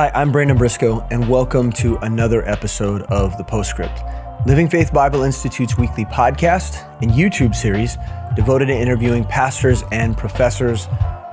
[0.00, 4.00] Hi, I'm Brandon Briscoe, and welcome to another episode of The Postscript,
[4.46, 7.98] Living Faith Bible Institute's weekly podcast and YouTube series
[8.34, 10.86] devoted to interviewing pastors and professors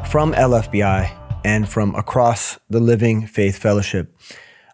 [0.10, 1.10] from LFBI
[1.46, 4.14] and from across the Living Faith Fellowship.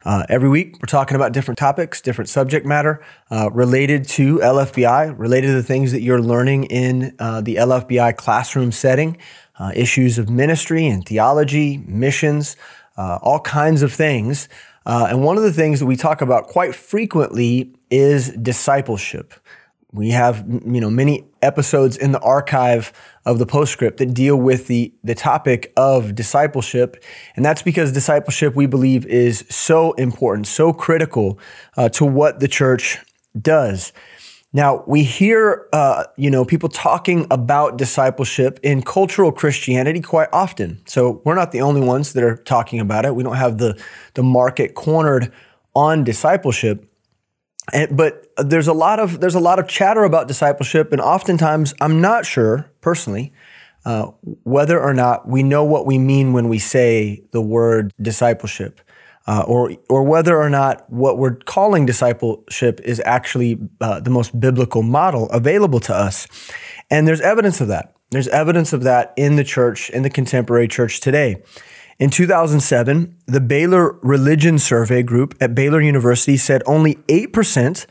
[0.03, 5.13] Uh, every week, we're talking about different topics, different subject matter uh, related to LFBI,
[5.19, 9.17] related to the things that you're learning in uh, the LFBI classroom setting,
[9.59, 12.57] uh, issues of ministry and theology, missions,
[12.97, 14.49] uh, all kinds of things.
[14.85, 19.33] Uh, and one of the things that we talk about quite frequently is discipleship.
[19.93, 22.91] We have, you know, many episodes in the archive
[23.25, 27.03] of the postscript that deal with the, the topic of discipleship.
[27.35, 31.37] And that's because discipleship, we believe, is so important, so critical
[31.77, 32.97] uh, to what the church
[33.39, 33.93] does.
[34.55, 40.81] Now, we hear, uh, you know, people talking about discipleship in cultural Christianity quite often.
[40.85, 43.15] So we're not the only ones that are talking about it.
[43.15, 43.81] We don't have the,
[44.13, 45.33] the market cornered
[45.75, 46.87] on discipleship.
[47.73, 51.73] And, but there's a lot of there's a lot of chatter about discipleship, and oftentimes
[51.79, 53.31] I'm not sure personally
[53.85, 54.11] uh,
[54.43, 58.81] whether or not we know what we mean when we say the word discipleship
[59.25, 64.37] uh, or or whether or not what we're calling discipleship is actually uh, the most
[64.39, 66.27] biblical model available to us.
[66.89, 67.93] And there's evidence of that.
[68.11, 71.41] There's evidence of that in the church, in the contemporary church today.
[71.99, 77.85] In 2007, the Baylor Religion Survey Group at Baylor University said only 8%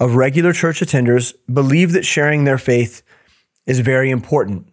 [0.00, 3.02] of regular church attenders believe that sharing their faith
[3.66, 4.66] is very important.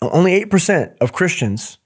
[0.00, 1.78] Only 8% of Christians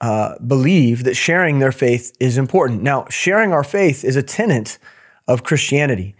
[0.00, 2.82] uh, believe that sharing their faith is important.
[2.82, 4.78] Now, sharing our faith is a tenet
[5.26, 6.14] of Christianity.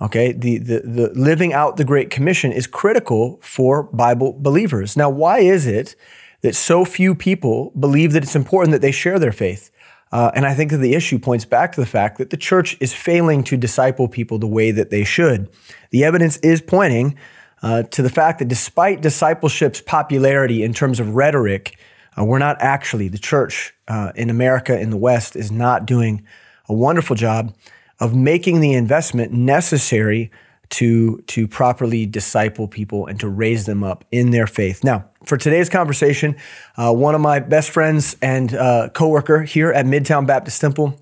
[0.00, 4.96] Okay, the, the, the living out the Great Commission is critical for Bible believers.
[4.96, 5.94] Now, why is it
[6.42, 9.70] that so few people believe that it's important that they share their faith?
[10.12, 12.76] Uh, and I think that the issue points back to the fact that the church
[12.80, 15.48] is failing to disciple people the way that they should.
[15.90, 17.16] The evidence is pointing
[17.62, 21.76] uh, to the fact that despite discipleship's popularity in terms of rhetoric,
[22.18, 26.24] uh, we're not actually, the church uh, in America, in the West, is not doing
[26.68, 27.54] a wonderful job
[28.00, 30.30] of making the investment necessary
[30.70, 34.82] to, to properly disciple people and to raise them up in their faith.
[34.82, 36.36] Now, for today's conversation,
[36.76, 40.98] uh, one of my best friends and uh, coworker here at Midtown Baptist Temple,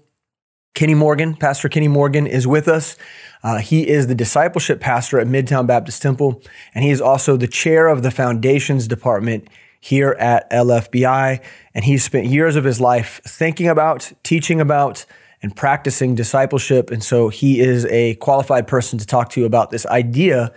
[0.75, 2.97] Kenny Morgan, Pastor Kenny Morgan, is with us.
[3.43, 6.43] Uh, he is the discipleship pastor at Midtown Baptist Temple,
[6.75, 9.49] and he is also the chair of the foundations department
[9.83, 11.43] here at LFBI.
[11.75, 15.05] And he's spent years of his life thinking about, teaching about,
[15.43, 16.93] and practicing discipleship.
[16.93, 20.55] And so he is a qualified person to talk to you about this idea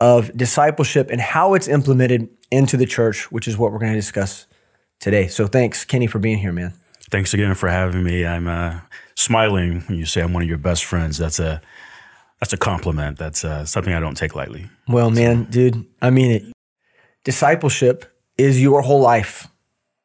[0.00, 3.98] of discipleship and how it's implemented into the church, which is what we're going to
[3.98, 4.46] discuss
[5.00, 5.28] today.
[5.28, 6.72] So thanks, Kenny, for being here, man.
[7.10, 8.24] Thanks again for having me.
[8.24, 8.80] I'm uh,
[9.16, 11.18] smiling when you say I'm one of your best friends.
[11.18, 11.60] That's a
[12.40, 13.18] that's a compliment.
[13.18, 14.70] That's uh, something I don't take lightly.
[14.88, 16.44] Well, man, dude, I mean it.
[17.22, 19.48] Discipleship is your whole life.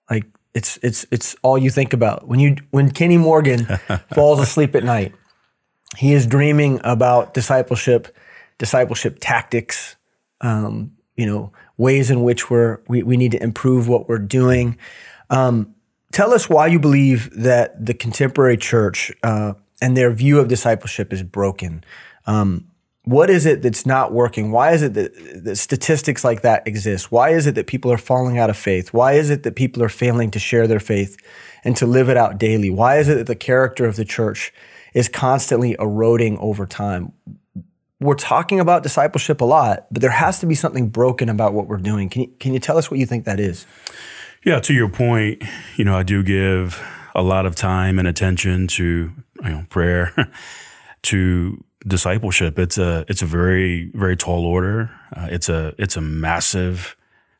[0.09, 2.27] Like it's it's it's all you think about.
[2.27, 3.65] When you when Kenny Morgan
[4.13, 5.13] falls asleep at night,
[5.97, 8.15] he is dreaming about discipleship,
[8.57, 9.95] discipleship tactics,
[10.41, 14.77] um, you know, ways in which we're we, we need to improve what we're doing.
[15.29, 15.75] Um,
[16.11, 21.13] tell us why you believe that the contemporary church uh, and their view of discipleship
[21.13, 21.83] is broken.
[22.25, 22.67] Um,
[23.07, 24.51] what is it that's not working?
[24.51, 27.09] Why is it that, that, statistics like that exist?
[27.09, 28.91] Why is it that people are falling out of faith?
[28.91, 31.15] Why is it that people are failing to share their faith
[31.63, 32.69] and to live it out daily?
[32.69, 34.53] Why is it that the character of the church
[34.93, 37.13] is constantly eroding over time?
[38.01, 41.67] We're talking about discipleship a lot, but there has to be something broken about what
[41.67, 42.09] we're doing.
[42.09, 43.65] Can you, can you tell us what you think that is?
[44.43, 45.43] Yeah, to your point,
[45.77, 46.85] you know, I do give
[47.15, 49.13] a lot of time and attention to
[49.43, 50.13] you know prayer,
[51.03, 52.59] to discipleship.
[52.59, 54.91] It's a it's a very very tall order.
[55.15, 56.95] Uh, it's a it's a massive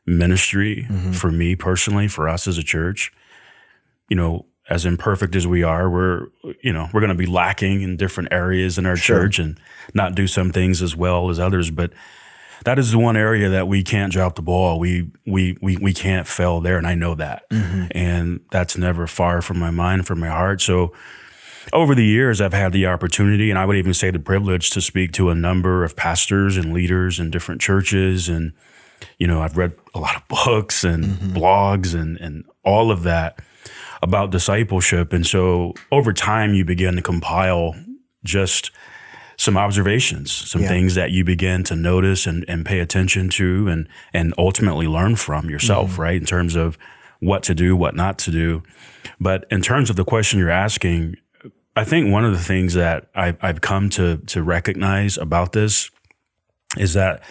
[0.06, 1.12] ministry mm-hmm.
[1.12, 3.12] for me personally, for us as a church.
[4.08, 6.28] You know, as imperfect as we are, we're
[6.62, 9.20] you know we're going to be lacking in different areas in our sure.
[9.20, 9.60] church and
[9.94, 11.92] not do some things as well as others, but.
[12.64, 14.80] That is the one area that we can't drop the ball.
[14.80, 17.48] We we we we can't fail there, and I know that.
[17.50, 17.86] Mm-hmm.
[17.92, 20.60] And that's never far from my mind, from my heart.
[20.60, 20.92] So,
[21.72, 24.80] over the years, I've had the opportunity, and I would even say the privilege to
[24.80, 28.28] speak to a number of pastors and leaders in different churches.
[28.28, 28.52] And,
[29.18, 31.36] you know, I've read a lot of books and mm-hmm.
[31.36, 33.40] blogs and, and all of that
[34.02, 35.12] about discipleship.
[35.12, 37.74] And so over time, you begin to compile
[38.24, 38.70] just
[39.36, 40.68] some observations, some yeah.
[40.68, 45.14] things that you begin to notice and, and pay attention to and, and ultimately learn
[45.16, 46.02] from yourself, mm-hmm.
[46.02, 46.20] right?
[46.20, 46.76] In terms of
[47.20, 48.62] what to do, what not to do.
[49.20, 51.16] But in terms of the question you're asking,
[51.78, 55.92] I think one of the things that I, I've come to to recognize about this
[56.76, 57.22] is that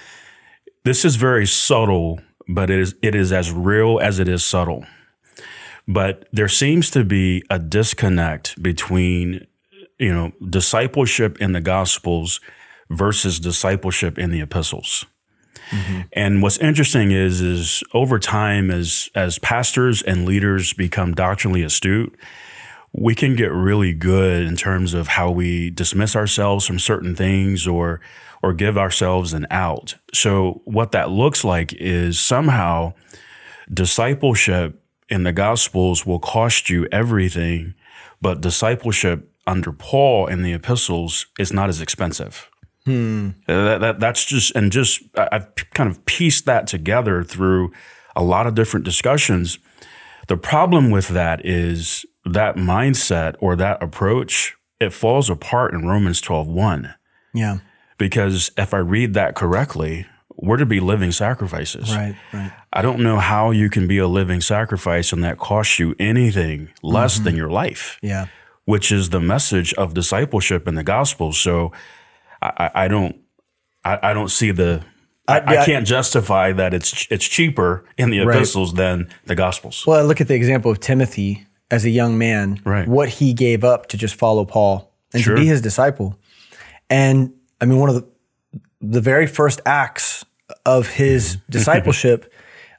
[0.85, 4.85] this is very subtle, but it is it is as real as it is subtle.
[5.85, 9.45] But there seems to be a disconnect between
[9.99, 12.39] you know discipleship in the gospels
[12.89, 15.05] versus discipleship in the epistles.
[15.71, 16.01] Mm-hmm.
[16.13, 22.17] And what's interesting is is over time as as pastors and leaders become doctrinally astute,
[22.93, 27.67] we can get really good in terms of how we dismiss ourselves from certain things
[27.67, 28.01] or
[28.43, 29.95] or give ourselves an out.
[30.13, 32.93] So what that looks like is somehow
[33.73, 34.79] discipleship
[35.09, 37.73] in the gospels will cost you everything,
[38.21, 42.49] but discipleship under Paul in the epistles is not as expensive.
[42.85, 43.31] Hmm.
[43.47, 47.71] That, that, that's just, and just, I've kind of pieced that together through
[48.15, 49.59] a lot of different discussions.
[50.27, 56.21] The problem with that is that mindset or that approach, it falls apart in Romans
[56.21, 56.93] 12 1.
[57.33, 57.59] Yeah.
[57.97, 61.95] Because if I read that correctly, we're to be living sacrifices.
[61.95, 62.51] Right, right.
[62.71, 66.69] I don't know how you can be a living sacrifice and that costs you anything
[66.83, 67.23] less mm-hmm.
[67.23, 67.97] than your life.
[68.01, 68.27] Yeah.
[68.65, 71.33] Which is the message of discipleship in the gospel.
[71.33, 71.71] So
[72.41, 73.15] I, I don't
[73.83, 74.83] I, I, don't see the
[75.27, 78.77] I, I, can't justify that it's it's cheaper in the epistles right.
[78.77, 79.85] than the gospels.
[79.87, 82.87] Well, I look at the example of Timothy as a young man, right.
[82.87, 85.35] what he gave up to just follow Paul and sure.
[85.35, 86.17] to be his disciple.
[86.89, 88.07] And I mean, one of the
[88.79, 90.23] the very first acts
[90.65, 92.31] of his discipleship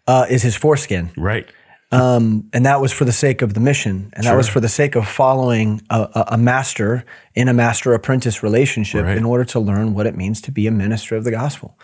[0.07, 1.11] uh, is his foreskin.
[1.17, 1.49] Right.
[1.91, 4.33] Um, and that was for the sake of the mission, and sure.
[4.33, 9.05] that was for the sake of following a, a master in a master apprentice relationship
[9.05, 9.17] right.
[9.17, 11.79] in order to learn what it means to be a minister of the gospel.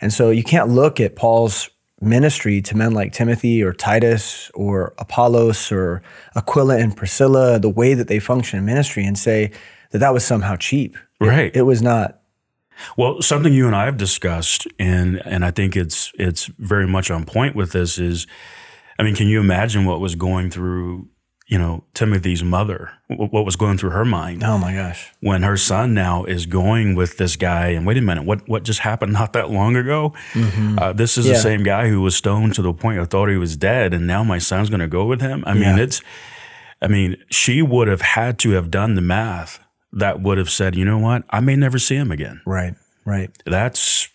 [0.00, 1.70] And so you can't look at Paul's
[2.04, 6.02] ministry to men like Timothy or Titus or Apollos or
[6.36, 9.50] Aquila and Priscilla, the way that they function in ministry, and say
[9.90, 10.96] that that was somehow cheap.
[11.20, 11.46] Right.
[11.46, 12.20] It, it was not.
[12.96, 17.10] Well, something you and I have discussed, and and I think it's it's very much
[17.10, 18.26] on point with this is
[18.98, 21.08] I mean, can you imagine what was going through,
[21.46, 22.92] you know, Timothy's mother?
[23.08, 24.42] What was going through her mind?
[24.42, 25.12] Oh my gosh!
[25.20, 28.62] When her son now is going with this guy, and wait a minute, what what
[28.62, 30.14] just happened not that long ago?
[30.32, 30.78] Mm-hmm.
[30.78, 31.34] Uh, this is yeah.
[31.34, 34.06] the same guy who was stoned to the point I thought he was dead, and
[34.06, 35.44] now my son's going to go with him.
[35.46, 36.00] I mean, it's,
[36.80, 39.60] I mean, she would have had to have done the math
[39.92, 42.40] that would have said, you know what, I may never see him again.
[42.46, 42.74] Right,
[43.04, 43.30] right.
[43.44, 44.08] That's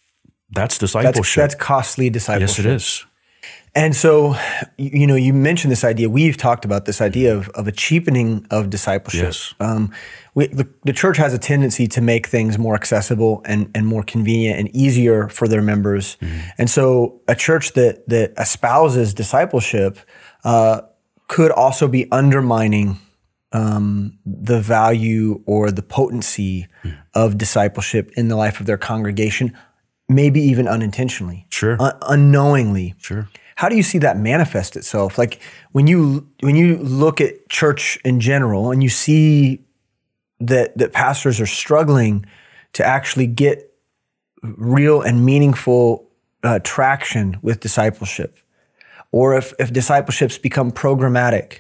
[0.52, 1.16] that's discipleship.
[1.16, 2.58] That's, that's costly discipleship.
[2.58, 3.06] Yes, it is.
[3.76, 4.36] And so,
[4.78, 6.10] you know, you mentioned this idea.
[6.10, 9.26] We've talked about this idea of, of a cheapening of discipleship.
[9.26, 9.54] Yes.
[9.60, 9.94] Um,
[10.34, 14.02] we, the, the, church has a tendency to make things more accessible and, and more
[14.02, 16.18] convenient and easier for their members.
[16.22, 16.40] Mm-hmm.
[16.58, 20.00] And so, a church that that espouses discipleship
[20.44, 20.82] uh,
[21.28, 22.98] could also be undermining
[23.52, 27.00] um, the value or the potency mm-hmm.
[27.14, 29.56] of discipleship in the life of their congregation,
[30.08, 35.18] maybe even unintentionally, sure, un- unknowingly, sure how do you see that manifest itself?
[35.18, 35.42] Like
[35.74, 39.60] when you when you look at church in general and you see
[40.40, 42.26] that that pastors are struggling
[42.72, 43.70] to actually get
[44.42, 46.10] real and meaningful
[46.42, 48.38] uh, traction with discipleship,
[49.12, 51.60] or if if discipleship's become programmatic,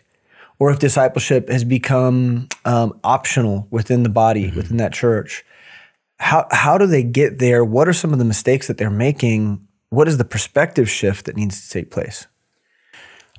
[0.57, 4.55] or if discipleship has become um, optional within the body mm-hmm.
[4.55, 5.43] within that church.
[6.17, 7.65] How how do they get there?
[7.65, 11.35] What are some of the mistakes that they're making what is the perspective shift that
[11.35, 12.27] needs to take place?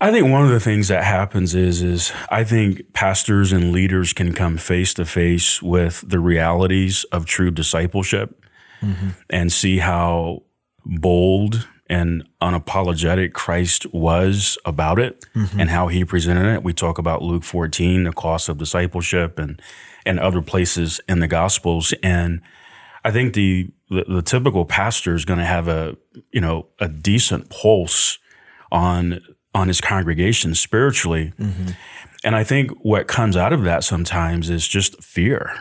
[0.01, 4.13] I think one of the things that happens is is I think pastors and leaders
[4.13, 8.43] can come face to face with the realities of true discipleship
[8.81, 9.11] mm-hmm.
[9.29, 10.45] and see how
[10.87, 15.61] bold and unapologetic Christ was about it mm-hmm.
[15.61, 16.63] and how he presented it.
[16.63, 19.61] We talk about Luke 14, the cost of discipleship and
[20.07, 22.41] and other places in the gospels and
[23.05, 25.97] I think the the, the typical pastor is going to have a
[26.33, 28.19] you know a decent pulse
[28.71, 29.21] on
[29.55, 31.71] on his congregation spiritually, mm-hmm.
[32.23, 35.53] and I think what comes out of that sometimes is just fear.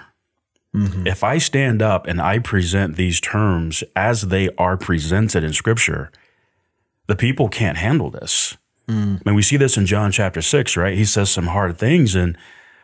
[0.76, 1.08] Mm-hmm.
[1.08, 6.12] If I stand up and I present these terms as they are presented in Scripture,
[7.08, 8.56] the people can't handle this.
[8.88, 9.16] Mm.
[9.16, 10.96] I mean, we see this in John chapter six, right?
[10.96, 12.38] He says some hard things, and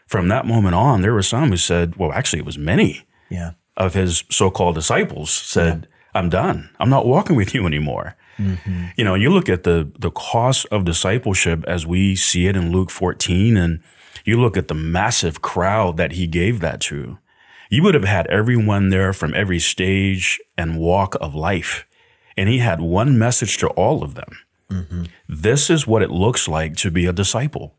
[0.07, 3.51] from that moment on, there were some who said, "Well, actually, it was many." Yeah
[3.77, 6.19] of his so-called disciples said, yeah.
[6.19, 6.69] "I'm done.
[6.79, 8.85] I'm not walking with you anymore." Mm-hmm.
[8.97, 12.71] You know, you look at the the cost of discipleship as we see it in
[12.71, 13.81] Luke 14, and
[14.25, 17.17] you look at the massive crowd that he gave that to.
[17.69, 21.85] You would have had everyone there from every stage and walk of life,
[22.37, 24.37] and he had one message to all of them.
[25.27, 27.75] This is what it looks like to be a disciple.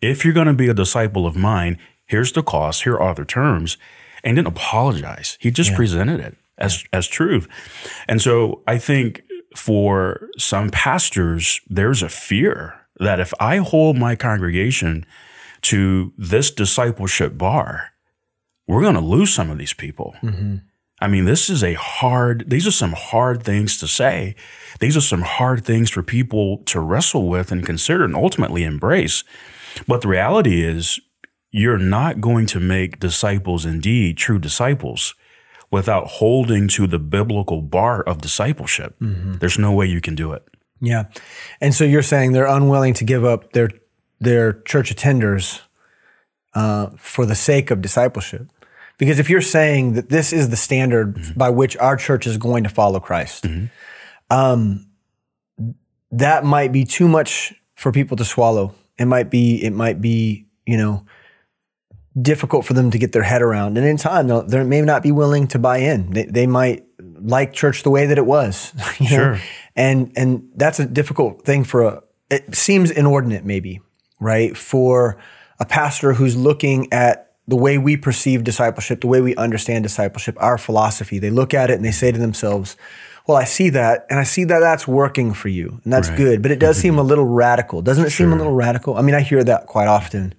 [0.00, 3.24] If you're going to be a disciple of mine, here's the cost, here are the
[3.24, 3.76] terms,
[4.24, 5.36] and didn't apologize.
[5.40, 7.48] He just presented it as as truth.
[8.08, 9.22] And so I think
[9.56, 15.06] for some pastors, there's a fear that if I hold my congregation
[15.62, 17.92] to this discipleship bar,
[18.66, 20.14] we're going to lose some of these people.
[20.22, 20.56] Mm-hmm.
[21.00, 24.34] I mean, this is a hard, these are some hard things to say.
[24.80, 29.22] These are some hard things for people to wrestle with and consider and ultimately embrace.
[29.86, 30.98] But the reality is,
[31.50, 35.14] you're not going to make disciples indeed true disciples
[35.70, 38.96] without holding to the biblical bar of discipleship.
[39.38, 40.46] There's no way you can do it.
[40.80, 41.04] Yeah.
[41.60, 43.70] And so you're saying they're unwilling to give up their
[44.20, 45.60] their church attenders
[46.54, 48.48] uh, for the sake of discipleship.
[48.98, 52.64] Because if you're saying that this is the standard by which our church is going
[52.64, 53.46] to follow Christ,
[54.28, 54.86] um,
[56.10, 58.74] that might be too much for people to swallow.
[58.98, 61.04] It might be, it might be, you know,
[62.22, 63.76] difficult for them to get their head around.
[63.76, 66.10] And in time, they'll- may not be willing to buy in.
[66.10, 66.84] They, they might
[67.20, 68.72] like church the way that it was.
[68.98, 69.16] you know?
[69.16, 69.40] Sure.
[69.76, 72.02] And and that's a difficult thing for a.
[72.30, 73.80] It seems inordinate, maybe,
[74.20, 74.56] right?
[74.56, 75.18] For
[75.60, 80.36] a pastor who's looking at the way we perceive discipleship, the way we understand discipleship,
[80.40, 81.18] our philosophy.
[81.18, 82.76] They look at it and they say to themselves,
[83.26, 86.18] "Well, I see that, and I see that that's working for you, and that's Right.
[86.18, 86.82] good." But it does mm-hmm.
[86.82, 88.10] seem a little radical, doesn't it?
[88.10, 88.96] Seem a little radical.
[88.96, 90.34] I mean, I hear that quite often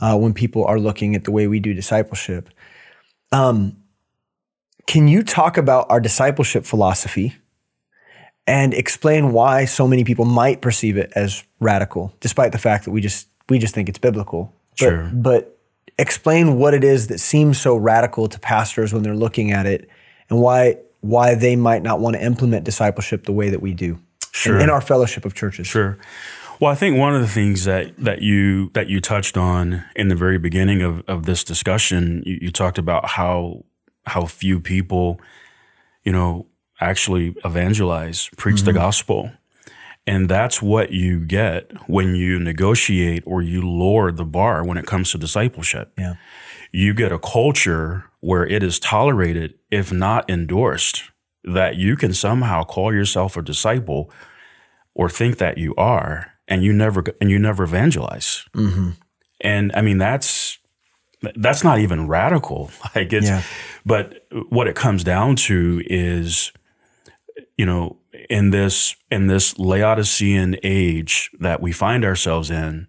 [0.00, 2.50] uh, when people are looking at the way we do discipleship.
[3.32, 3.76] Um,
[4.86, 7.34] can you talk about our discipleship philosophy
[8.46, 12.92] and explain why so many people might perceive it as radical, despite the fact that
[12.92, 14.52] we just we just think it's biblical?
[14.72, 15.10] But, Sure.
[15.12, 15.58] But
[15.98, 19.88] explain what it is that seems so radical to pastors when they're looking at it,
[20.30, 23.98] and why why they might not want to implement discipleship the way that we do
[24.44, 25.66] in- in, our fellowship of churches.
[25.66, 25.98] Sure.
[26.60, 30.08] Well, I think one of the things that that you that you touched on in
[30.08, 33.64] the very beginning of, of this discussion, you, you talked about how
[34.06, 35.20] how few people,
[36.04, 36.46] you know,
[36.80, 38.78] actually evangelize, preach the mm-hmm.
[38.78, 39.32] gospel.
[40.08, 44.86] And that's what you get when you negotiate or you lower the bar when it
[44.86, 45.92] comes to discipleship.
[45.98, 46.14] Yeah.
[46.70, 51.10] You get a culture where it is tolerated, if not endorsed,
[51.42, 54.12] that you can somehow call yourself a disciple
[54.94, 58.44] or think that you are, and you never and you never evangelize.
[58.54, 58.90] Mm-hmm.
[59.40, 60.58] And I mean that's
[61.36, 62.70] that's not even radical.
[62.94, 63.42] Like it's, Yeah.
[63.84, 66.52] but what it comes down to is,
[67.56, 67.98] you know,
[68.30, 72.86] in this in this Laodicean age that we find ourselves in,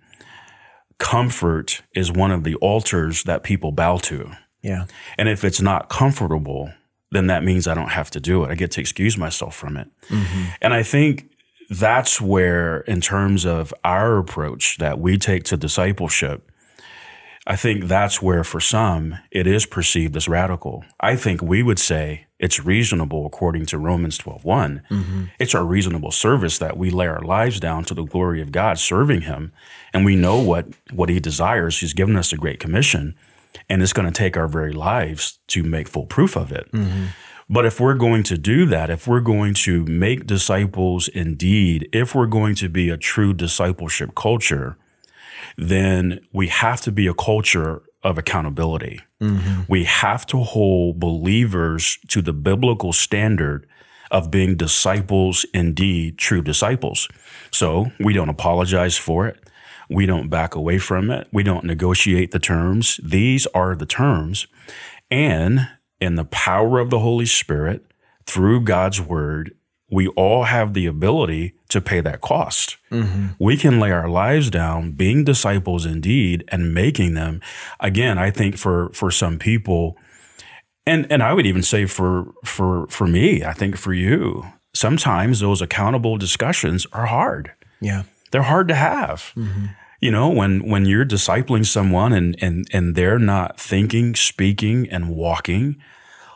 [1.00, 4.32] comfort is one of the altars that people bow to.
[4.62, 4.86] Yeah.
[5.18, 6.72] And if it's not comfortable,
[7.12, 8.52] then that means I don't have to do it.
[8.52, 9.88] I get to excuse myself from it.
[10.10, 10.44] Mm-hmm.
[10.62, 11.30] And I think
[11.70, 16.50] that's where, in terms of our approach that we take to discipleship,
[17.46, 20.84] I think that's where for some it is perceived as radical.
[21.00, 24.82] I think we would say it's reasonable according to Romans 12:1.
[24.90, 25.24] Mm-hmm.
[25.40, 28.80] It's our reasonable service that we lay our lives down to the glory of God
[28.80, 29.54] serving him
[29.94, 31.80] and we know what what he desires.
[31.80, 33.16] He's given us a great commission
[33.70, 36.70] and it's going to take our very lives to make full proof of it.
[36.72, 37.06] Mm-hmm.
[37.50, 42.14] But if we're going to do that, if we're going to make disciples indeed, if
[42.14, 44.78] we're going to be a true discipleship culture,
[45.58, 49.02] then we have to be a culture of accountability.
[49.22, 49.62] Mm-hmm.
[49.68, 53.68] We have to hold believers to the biblical standard
[54.12, 57.08] of being disciples indeed, true disciples.
[57.52, 59.44] So we don't apologize for it.
[59.90, 61.28] We don't back away from it.
[61.32, 63.00] We don't negotiate the terms.
[63.04, 64.48] These are the terms.
[65.10, 67.86] And in the power of the Holy Spirit,
[68.26, 69.56] through God's word,
[69.90, 72.78] we all have the ability to pay that cost.
[72.92, 73.28] Mm-hmm.
[73.40, 77.42] We can lay our lives down, being disciples indeed, and making them.
[77.80, 79.98] Again, I think for for some people,
[80.86, 85.40] and and I would even say for for for me, I think for you, sometimes
[85.40, 88.04] those accountable discussions are hard Yeah.
[88.32, 89.32] they're hard to have.
[89.36, 89.68] Mm-hmm.
[90.00, 95.10] You know, when when you're discipling someone and and and they're not thinking, speaking, and
[95.10, 95.78] walking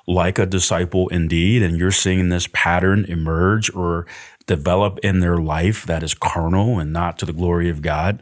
[0.08, 4.08] like a disciple indeed, and you're seeing this pattern emerge or
[4.48, 8.22] develop in their life that is carnal and not to the glory of God,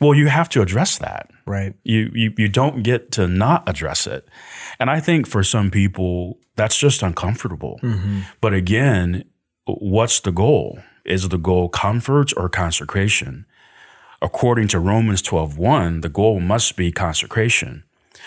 [0.00, 1.30] well, you have to address that.
[1.46, 1.74] Right.
[1.84, 4.26] You, you you don't get to not address it.
[4.80, 7.78] And I think for some people that's just uncomfortable.
[7.82, 8.20] Mm-hmm.
[8.40, 9.24] But again,
[9.66, 10.78] what's the goal?
[11.04, 13.46] Is the goal comfort or consecration?
[14.22, 17.82] According to Romans 12:1, the goal must be consecration.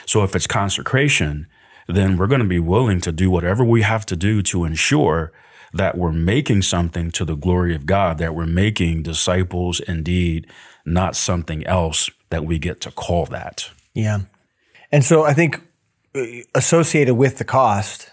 [0.05, 1.47] So if it's consecration,
[1.87, 5.31] then we're going to be willing to do whatever we have to do to ensure
[5.73, 10.47] that we're making something to the glory of God, that we're making disciples indeed,
[10.85, 13.69] not something else that we get to call that.
[13.93, 14.21] Yeah.
[14.91, 15.61] And so I think
[16.13, 16.23] uh,
[16.53, 18.09] associated with the cost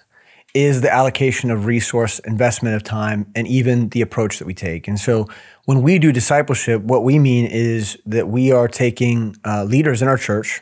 [0.54, 4.87] is the allocation of resource, investment of time, and even the approach that we take.
[4.87, 5.28] And so
[5.64, 10.09] when we do discipleship, what we mean is that we are taking uh, leaders in
[10.09, 10.61] our church,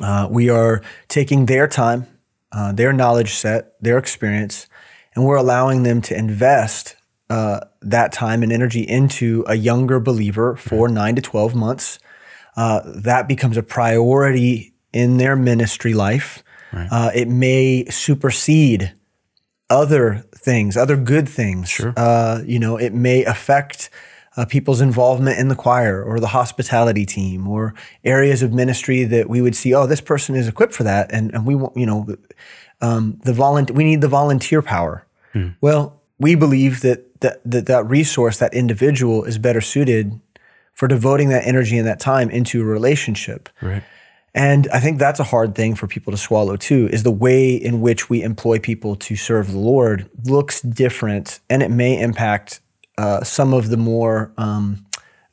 [0.00, 2.06] uh, we are taking their time,
[2.52, 4.68] uh, their knowledge set, their experience,
[5.14, 6.96] and we're allowing them to invest
[7.28, 11.98] uh, that time and energy into a younger believer for nine to 12 months.
[12.56, 16.42] Uh, that becomes a priority in their ministry life.
[16.72, 16.88] Right.
[16.90, 18.94] Uh, it may supersede
[19.70, 21.68] other things, other good things.
[21.68, 21.94] Sure.
[21.96, 23.90] Uh, you know, it may affect
[24.36, 29.28] uh, people's involvement in the choir or the hospitality team or areas of ministry that
[29.28, 29.74] we would see.
[29.74, 32.06] Oh, this person is equipped for that, and and we want you know,
[32.80, 33.74] um, the volunteer.
[33.74, 35.06] We need the volunteer power.
[35.32, 35.48] Hmm.
[35.60, 40.20] Well, we believe that that, that that resource, that individual, is better suited
[40.72, 43.48] for devoting that energy and that time into a relationship.
[43.60, 43.82] Right.
[44.34, 47.54] And I think that's a hard thing for people to swallow too, is the way
[47.54, 52.60] in which we employ people to serve the Lord looks different and it may impact
[52.98, 54.84] uh, some of the more um,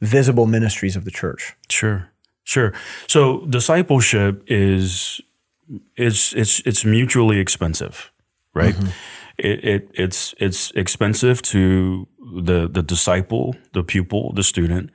[0.01, 1.55] visible ministries of the church.
[1.69, 2.09] Sure.
[2.43, 2.73] Sure.
[3.07, 5.19] So discipleship is
[5.95, 8.11] it's it's it's mutually expensive,
[8.53, 8.75] right?
[8.75, 8.89] Mm-hmm.
[9.37, 12.07] It, it it's it's expensive to
[12.43, 14.91] the the disciple, the pupil, the student,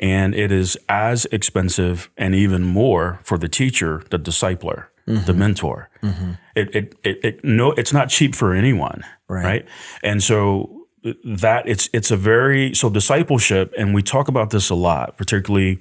[0.00, 5.26] and it is as expensive and even more for the teacher, the discipler, mm-hmm.
[5.26, 5.90] the mentor.
[6.02, 6.32] Mm-hmm.
[6.56, 9.44] It, it, it, it, no, it's not cheap for anyone, right.
[9.44, 9.66] right?
[10.02, 10.86] And so
[11.24, 15.78] that it's it's a very so discipleship, and we talk about this a lot, particularly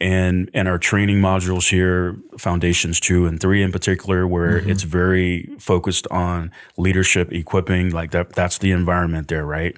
[0.00, 4.70] in in our training modules here, foundations two and three in particular, where mm-hmm.
[4.70, 8.32] it's very focused on leadership, equipping, like that.
[8.32, 9.76] That's the environment there, right?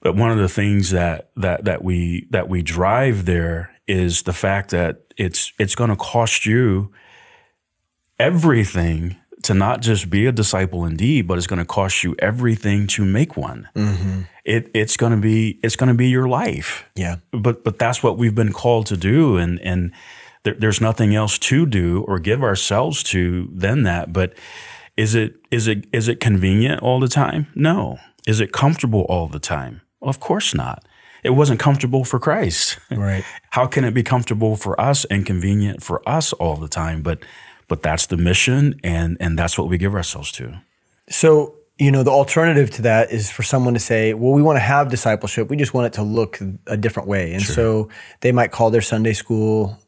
[0.00, 4.32] But one of the things that that that we that we drive there is the
[4.32, 6.92] fact that it's it's going to cost you
[8.18, 12.86] everything to not just be a disciple indeed, but it's going to cost you everything
[12.88, 13.68] to make one.
[13.74, 14.22] Mm-hmm.
[14.44, 16.84] It, it's going to be it's going to be your life.
[16.94, 17.16] Yeah.
[17.32, 19.92] But but that's what we've been called to do, and and
[20.44, 24.12] there, there's nothing else to do or give ourselves to than that.
[24.12, 24.34] But
[24.96, 27.46] is it is it is it convenient all the time?
[27.54, 27.98] No.
[28.26, 29.80] Is it comfortable all the time?
[30.00, 30.84] Well, of course not.
[31.24, 32.78] It wasn't comfortable for Christ.
[32.90, 33.24] Right.
[33.50, 37.02] How can it be comfortable for us and convenient for us all the time?
[37.02, 37.20] But
[37.66, 40.60] but that's the mission and and that's what we give ourselves to.
[41.10, 44.56] So, you know, the alternative to that is for someone to say, well, we want
[44.56, 45.48] to have discipleship.
[45.48, 47.32] We just want it to look a different way.
[47.32, 47.54] And sure.
[47.54, 47.88] so
[48.20, 49.78] they might call their Sunday school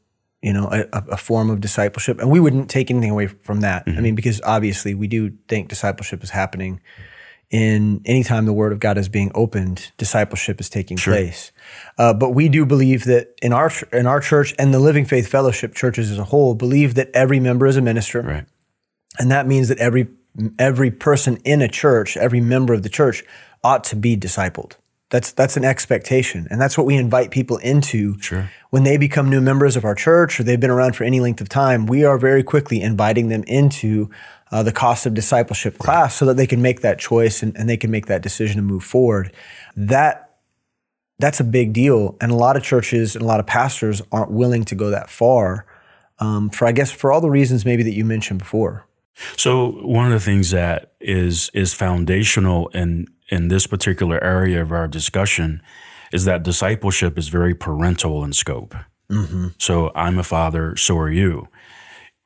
[0.42, 2.18] you know, a, a, form of discipleship.
[2.18, 3.84] And we wouldn't take anything away from that.
[3.84, 3.98] Mm-hmm.
[3.98, 6.80] I mean, because obviously we do think discipleship is happening
[7.50, 11.14] in any time the word of God is being opened, discipleship is taking sure.
[11.14, 11.50] place.
[11.98, 15.26] Uh, but we do believe that in our in our church and the Living Faith
[15.26, 18.46] Fellowship churches as a whole believe that every member is a minister, right.
[19.18, 20.08] and that means that every
[20.58, 23.24] every person in a church, every member of the church,
[23.64, 24.74] ought to be discipled.
[25.10, 28.16] That's that's an expectation, and that's what we invite people into.
[28.20, 28.48] Sure.
[28.70, 31.40] When they become new members of our church, or they've been around for any length
[31.40, 34.08] of time, we are very quickly inviting them into
[34.50, 37.68] uh, the cost of discipleship class so that they can make that choice and, and
[37.68, 39.32] they can make that decision to move forward.
[39.76, 40.26] That
[41.18, 44.30] that's a big deal, and a lot of churches and a lot of pastors aren't
[44.30, 45.66] willing to go that far.
[46.18, 48.86] Um, for I guess for all the reasons maybe that you mentioned before.
[49.36, 54.72] So one of the things that is is foundational in in this particular area of
[54.72, 55.62] our discussion
[56.12, 58.74] is that discipleship is very parental in scope.
[59.08, 59.48] Mm-hmm.
[59.58, 61.48] So I'm a father, so are you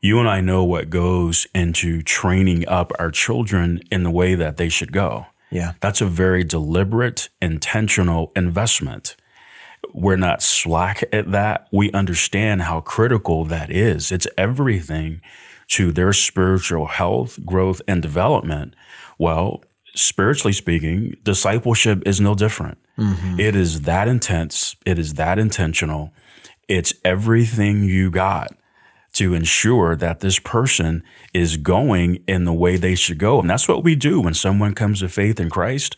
[0.05, 4.59] you and I know what goes into training up our children in the way that
[4.59, 5.25] they should go.
[5.51, 5.73] Yeah.
[5.81, 9.17] That's a very deliberate, intentional investment.
[9.95, 11.69] We're not slack at that.
[11.73, 14.13] We understand how critical that is.
[14.13, 15.23] It's everything
[15.69, 18.77] to their spiritual health, growth, and development.
[19.17, 19.65] Well,
[19.95, 22.77] spiritually speaking, discipleship is no different.
[22.99, 23.41] Mm-hmm.
[23.41, 26.13] It is that intense, it is that intentional.
[26.69, 28.55] It's everything you got
[29.15, 33.41] to ensure that this person is going in the way they should go.
[33.41, 35.97] And that's what we do when someone comes to faith in Christ.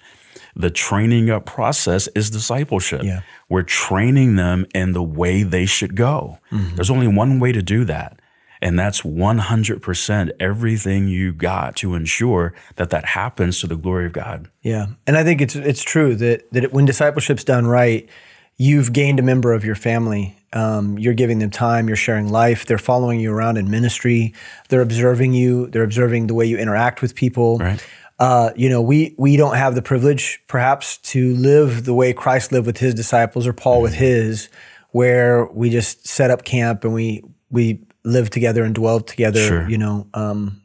[0.55, 3.03] The training up process is discipleship.
[3.03, 3.21] Yeah.
[3.49, 6.39] We're training them in the way they should go.
[6.51, 6.77] Mm-hmm.
[6.77, 8.21] There's only one way to do that.
[8.63, 14.13] And that's 100% everything you got to ensure that that happens to the glory of
[14.13, 14.49] God.
[14.63, 14.87] Yeah.
[15.07, 18.09] And I think it's it's true that that when discipleship's done right,
[18.57, 22.65] you've gained a member of your family um, you're giving them time, you're sharing life,
[22.65, 24.33] they're following you around in ministry,
[24.71, 27.59] they're observing you, they're observing the way you interact with people.
[27.59, 27.87] Right.
[28.19, 32.53] Uh, you know, we we don't have the privilege, perhaps, to live the way Christ
[32.53, 34.49] lived with his disciples or Paul with his,
[34.93, 39.47] where we just set up camp and we we live together and dwell together.
[39.47, 39.69] Sure.
[39.69, 40.63] You know, um,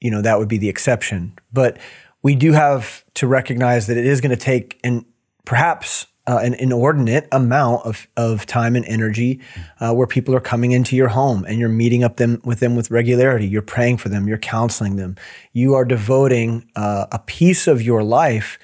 [0.00, 1.76] you know that would be the exception, but
[2.22, 5.04] we do have to recognize that it is going to take and
[5.44, 9.40] perhaps uh, an inordinate amount of, of time and energy
[9.80, 12.76] uh, where people are coming into your home and you're meeting up them with them
[12.76, 13.46] with regularity.
[13.46, 14.28] You're praying for them.
[14.28, 15.16] You're counseling them.
[15.52, 18.58] You are devoting uh, a piece of your life,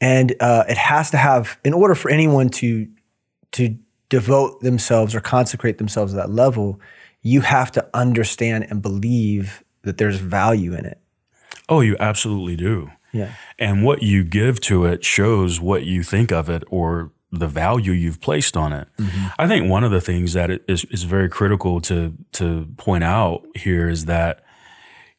[0.00, 2.88] and uh, it has to have in order for anyone to
[3.52, 3.76] to
[4.08, 6.80] devote themselves or consecrate themselves at that level.
[7.22, 10.98] You have to understand and believe that there's value in it.
[11.68, 12.90] Oh, you absolutely do.
[13.12, 13.34] Yeah.
[13.58, 17.92] And what you give to it shows what you think of it or the value
[17.92, 18.88] you've placed on it.
[18.98, 19.26] Mm-hmm.
[19.38, 23.44] I think one of the things that is, is very critical to to point out
[23.54, 24.44] here is that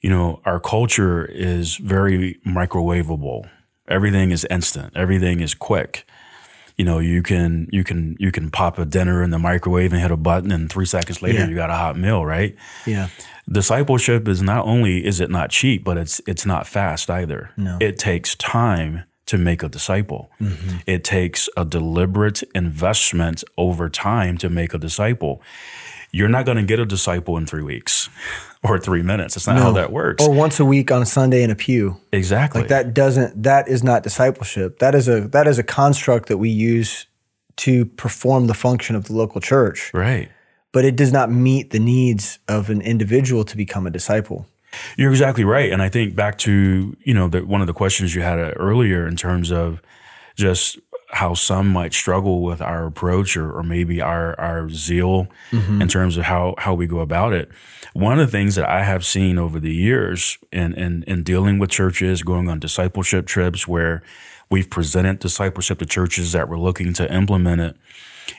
[0.02, 3.50] you know our culture is very microwavable.
[3.88, 4.96] Everything is instant.
[4.96, 6.06] Everything is quick.
[6.78, 10.02] You know, you can you can you can pop a dinner in the microwave and
[10.02, 11.48] hit a button, and three seconds later Yeah.
[11.48, 12.56] you got a hot meal, right?
[12.86, 13.10] Yeah.
[13.52, 17.52] discipleship is not only is it not cheap, but it's it's not fast either.
[17.58, 17.78] No.
[17.80, 20.30] It takes time to make a disciple.
[20.42, 20.78] Mm-hmm.
[20.86, 25.42] It takes a deliberate investment over time to make a disciple.
[26.14, 28.10] You're not going to get a disciple in three weeks
[28.64, 29.34] or three minutes.
[29.34, 30.26] That's not how that works.
[30.26, 32.00] Or once a week on a Sunday in a pew.
[32.14, 32.62] exactly.
[32.62, 34.80] Like that doesn't that is not discipleship.
[34.80, 37.08] That is a that is a construct that we use
[37.56, 40.30] to perform the function of the local church, right.
[40.72, 44.48] but it does not meet the needs of an individual to become a disciple.
[44.98, 48.16] You're exactly right, and I think back to you know the, one of the questions
[48.16, 49.82] you had earlier in terms of
[50.36, 50.80] just
[51.14, 55.82] how some might struggle with our approach or, or maybe our our zeal mm-hmm.
[55.82, 57.50] in terms of how how we go about it.
[57.94, 61.60] One of the things that I have seen over the years in in, in dealing
[61.60, 64.02] with churches, going on discipleship trips where
[64.50, 67.78] we've presented discipleship to churches that were looking to implement it,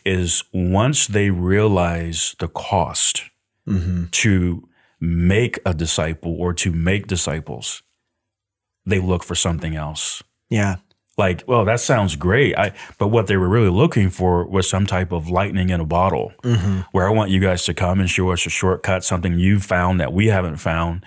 [0.04, 3.22] is once they realize the cost
[3.66, 4.06] mm-hmm.
[4.10, 4.68] to
[5.00, 7.82] make a disciple or to make disciples,
[8.84, 10.22] they look for something else.
[10.50, 10.76] Yeah.
[11.16, 12.56] Like, well, that sounds great.
[12.58, 15.84] I, but what they were really looking for was some type of lightning in a
[15.84, 16.32] bottle,
[16.92, 20.00] where I want you guys to come and show us a shortcut, something you've found
[20.00, 21.04] that we haven't found.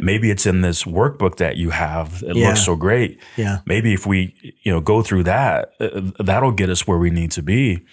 [0.00, 2.22] Maybe it's in this workbook that you have.
[2.26, 2.48] It Yeah.
[2.48, 3.20] looks so great.
[3.36, 3.58] Yeah.
[3.66, 7.32] Maybe if we, you know, go through that, uh, that'll get us where we need
[7.32, 7.84] to be.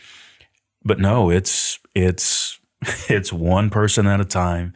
[0.86, 2.60] But no, it's it's
[3.10, 4.74] it's one person at a time,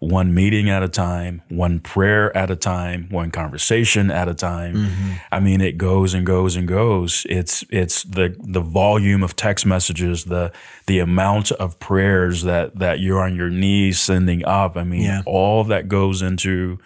[0.00, 5.18] one meeting at a time, one prayer at a time, one conversation at a time.
[5.32, 7.26] I mean, it goes and goes and goes.
[7.28, 10.52] It's it's the the volume of text messages, the
[10.86, 14.76] the amount of prayers that that you're on your knees sending up.
[14.76, 15.22] I mean, Yeah.
[15.26, 16.78] all that goes into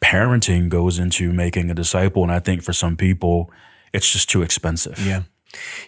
[0.00, 3.50] parenting goes into making a disciple, and I think for some people,
[3.92, 5.04] it's just too expensive.
[5.04, 5.22] Yeah.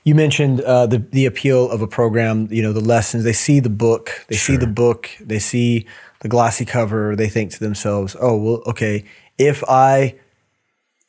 [0.02, 2.48] You mentioned uh, the the appeal of a program.
[2.50, 3.22] You know, the lessons.
[3.22, 4.11] They see the book.
[4.26, 5.09] They see the book.
[5.20, 5.87] They see
[6.22, 7.14] the glossy cover.
[7.14, 9.04] They think to themselves, "Oh, well, okay.
[9.38, 10.14] If I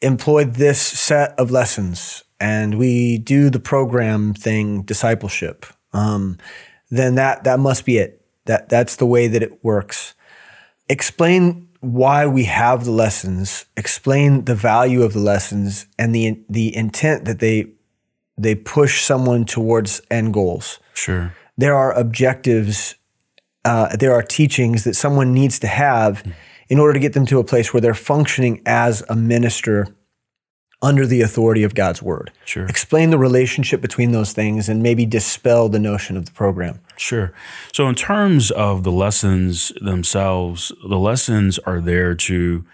[0.02, 6.38] employed this set of lessons and we do the program thing, discipleship, um,
[6.92, 8.22] then that that must be it.
[8.46, 10.14] That that's the way that it works."
[10.90, 13.66] Explain why we have the lessons.
[13.78, 17.68] Explain the value of the lessons and the the intent that they
[18.38, 20.80] they push someone towards end goals.
[20.94, 21.34] Sure.
[21.58, 22.96] There are objectives,
[23.66, 26.24] uh, there are teachings that someone needs to have
[26.70, 29.88] in order to get them to a place where they're functioning as a minister
[30.82, 32.30] under the authority of God's word.
[32.44, 32.66] Sure.
[32.66, 36.82] Explain the relationship between those things and maybe dispel the notion of the program.
[36.98, 37.34] Sure.
[37.72, 42.66] So, in terms of the lessons themselves, the lessons are there to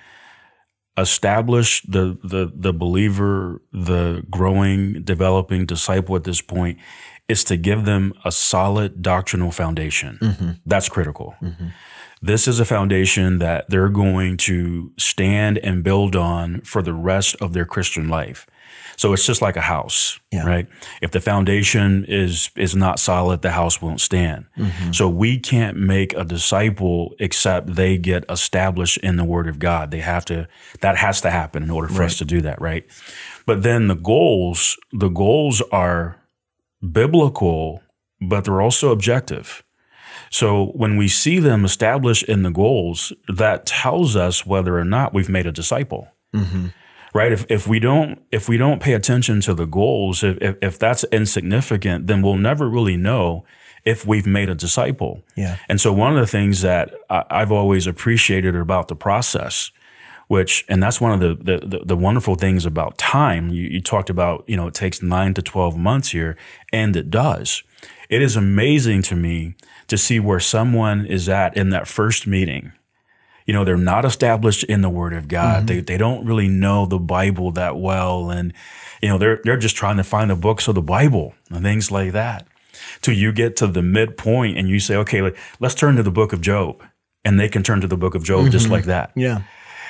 [0.97, 6.79] establish the the the believer, the growing, developing disciple at this point,
[7.29, 10.17] is to give them a solid doctrinal foundation.
[10.21, 10.49] Mm-hmm.
[10.65, 11.35] That's critical.
[11.41, 11.67] Mm-hmm.
[12.21, 17.35] This is a foundation that they're going to stand and build on for the rest
[17.39, 18.45] of their Christian life.
[18.97, 20.45] So it's just like a house, Yeah.
[20.45, 20.67] right?
[21.01, 24.47] If the foundation is is not solid, the house won't stand.
[24.57, 24.91] Mm-hmm.
[24.91, 29.91] So we can't make a disciple except they get established in the Word of God.
[29.91, 30.49] They have to
[30.81, 32.85] that has to happen in order for us to do that, right?
[33.45, 36.18] But then the goals, the goals are
[36.81, 37.81] biblical,
[38.21, 39.63] but they're also objective.
[40.29, 45.13] So when we see them established in the goals, that tells us whether or not
[45.13, 46.07] we've made a disciple.
[46.33, 46.67] Mm-hmm.
[47.13, 47.31] Right?
[47.31, 50.79] If, if we don't if we don't pay attention to the goals, if, if if
[50.79, 53.45] that's insignificant, then we'll never really know
[53.83, 55.23] if we've made a disciple.
[55.35, 55.57] Yeah.
[55.67, 59.71] And so one of the things that I, I've always appreciated about the process
[60.29, 63.49] which and that's one of the the, the, the wonderful things about time.
[63.49, 66.37] You, you talked about you know it takes nine to twelve months here,
[66.71, 67.63] and it does.
[68.09, 69.55] It is amazing to me
[69.87, 72.73] to see where someone is at in that first meeting.
[73.47, 75.57] You know, they're not established in the Word of God.
[75.57, 75.65] Mm-hmm.
[75.65, 78.53] They they don't really know the Bible that well, and
[79.01, 81.89] you know they're they're just trying to find the books of the Bible and things
[81.89, 82.47] like that.
[83.01, 86.33] Till you get to the midpoint and you say, okay, let's turn to the Book
[86.33, 86.83] of Job,
[87.25, 88.51] and they can turn to the Book of Job mm-hmm.
[88.51, 89.11] just like that.
[89.15, 89.41] Yeah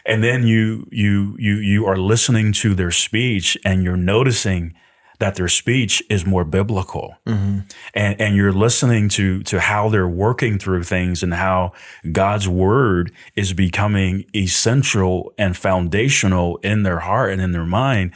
[0.10, 4.74] and then you you you you are listening to their speech and you're noticing
[5.20, 7.60] that their speech is more biblical mm-hmm.
[7.94, 11.72] and and you're listening to to how they're working through things and how
[12.12, 18.12] God's word is becoming essential and foundational in their heart and in their mind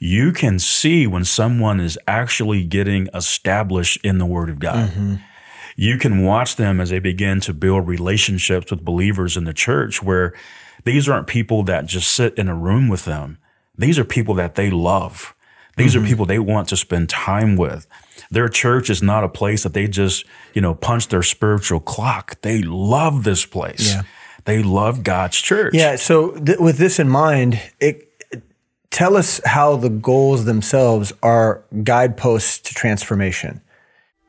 [0.00, 5.14] you can see when someone is actually getting established in the word of God mm-hmm.
[5.76, 10.02] you can watch them as they begin to build relationships with believers in the church
[10.02, 10.34] where
[10.86, 13.38] these aren't people that just sit in a room with them.
[13.76, 15.34] These are people that they love.
[15.76, 16.04] These mm-hmm.
[16.04, 17.88] are people they want to spend time with.
[18.30, 22.40] Their church is not a place that they just, you know, punch their spiritual clock.
[22.42, 23.94] They love this place.
[23.94, 24.02] Yeah.
[24.44, 25.74] They love God's church.
[25.74, 25.96] Yeah.
[25.96, 28.08] So th- with this in mind, it,
[28.90, 33.60] tell us how the goals themselves are guideposts to transformation.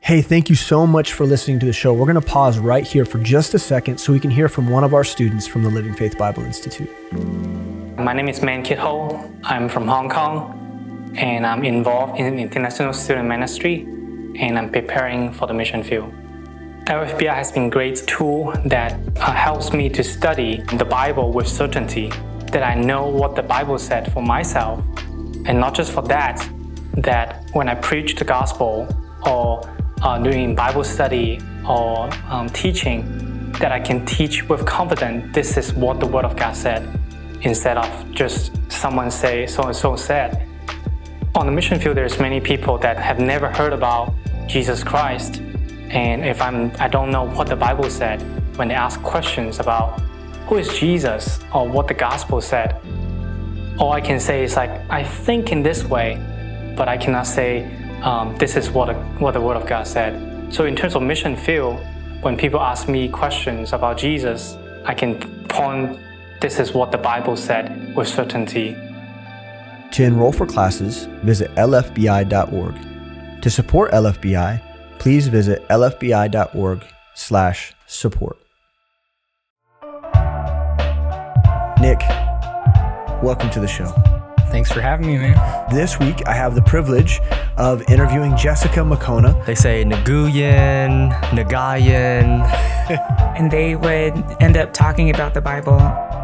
[0.08, 1.92] Hey, thank you so much for listening to the show.
[1.92, 4.66] We're going to pause right here for just a second so we can hear from
[4.66, 6.88] one of our students from the Living Faith Bible Institute.
[7.98, 9.30] My name is Man Kit Ho.
[9.44, 13.82] I'm from Hong Kong and I'm involved in international student ministry
[14.38, 16.10] and I'm preparing for the mission field.
[16.86, 21.46] LFBI has been a great tool that uh, helps me to study the Bible with
[21.46, 22.08] certainty,
[22.50, 24.82] that I know what the Bible said for myself,
[25.44, 26.48] and not just for that,
[26.94, 28.88] that when I preach the gospel
[29.26, 29.60] or
[30.02, 35.72] uh, doing Bible study or um, teaching that I can teach with confidence this is
[35.72, 36.88] what the Word of God said
[37.42, 40.46] instead of just someone say so and so said.
[41.34, 44.14] On the mission field, there's many people that have never heard about
[44.46, 45.40] Jesus Christ,
[45.90, 48.22] and if I'm I don't know what the Bible said
[48.56, 50.00] when they ask questions about
[50.46, 52.80] who is Jesus or what the gospel said,
[53.78, 56.16] all I can say is like I think in this way,
[56.76, 57.70] but I cannot say
[58.02, 60.52] um, this is what, what the Word of God said.
[60.52, 61.80] So, in terms of mission field,
[62.20, 65.98] when people ask me questions about Jesus, I can point,
[66.40, 68.76] this is what the Bible said with certainty.
[69.92, 73.42] To enroll for classes, visit lfbi.org.
[73.42, 74.60] To support LFBI,
[74.98, 78.38] please visit lfbi.org/slash support.
[81.80, 82.00] Nick,
[83.22, 84.17] welcome to the show.
[84.50, 85.68] Thanks for having me, man.
[85.70, 87.20] This week, I have the privilege
[87.58, 89.44] of interviewing Jessica Makona.
[89.44, 92.44] They say Naguyan, Nagayan.
[93.38, 95.78] and they would end up talking about the Bible.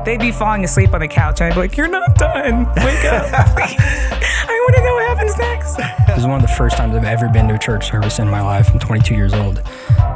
[0.04, 2.66] They'd be falling asleep on the couch, and I'd be like, You're not done.
[2.76, 3.76] Wake up, please.
[3.78, 5.76] I want to know what happens next.
[6.06, 8.28] This is one of the first times I've ever been to a church service in
[8.28, 8.70] my life.
[8.72, 9.62] I'm 22 years old.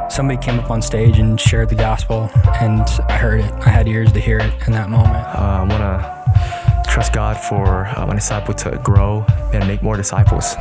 [0.09, 3.51] Somebody came up on stage and shared the gospel, and I heard it.
[3.53, 5.25] I had ears to hear it in that moment.
[5.27, 6.18] Uh, I want to
[6.89, 9.23] trust God for uh, my disciple to grow
[9.53, 10.55] and make more disciples.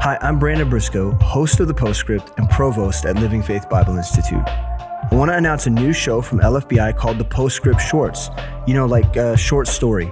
[0.00, 4.42] Hi, I'm Brandon Briscoe, host of the Postscript and provost at Living Faith Bible Institute.
[4.46, 8.30] I want to announce a new show from LFBI called the Postscript Shorts.
[8.66, 10.06] You know, like a short story,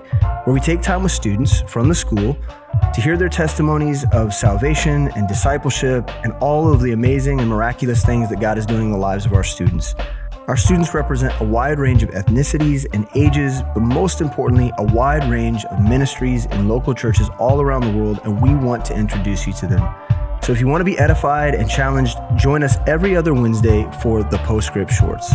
[0.45, 2.37] where we take time with students from the school
[2.93, 8.05] to hear their testimonies of salvation and discipleship and all of the amazing and miraculous
[8.05, 9.95] things that God is doing in the lives of our students.
[10.51, 15.31] Our students represent a wide range of ethnicities and ages, but most importantly, a wide
[15.31, 19.47] range of ministries in local churches all around the world, and we want to introduce
[19.47, 19.95] you to them.
[20.43, 24.25] So if you want to be edified and challenged, join us every other Wednesday for
[24.25, 25.33] the Postscript Shorts.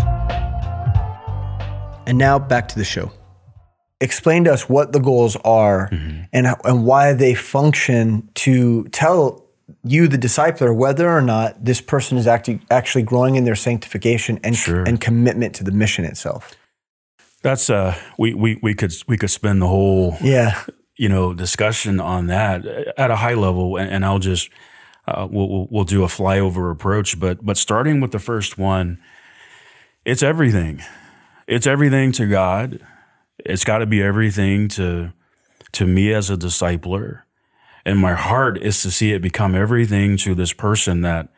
[2.05, 3.09] And now back to the show.
[4.01, 6.23] Explain to us what the goals are mm-hmm.
[6.33, 9.44] and, and why they function to tell
[9.85, 14.39] you, the discipler, whether or not this person is actually actually growing in their sanctification
[14.43, 14.83] and sure.
[14.83, 16.55] and commitment to the mission itself.
[17.43, 20.63] That's uh, we we we could we could spend the whole yeah
[20.97, 24.49] you know discussion on that at a high level, and, and I'll just
[25.07, 28.99] uh, we'll we'll do a flyover approach, but but starting with the first one,
[30.03, 30.81] it's everything.
[31.47, 32.79] It's everything to God.
[33.37, 35.13] It's got to be everything to
[35.73, 37.21] to me as a discipler.
[37.85, 41.29] And my heart is to see it become everything to this person that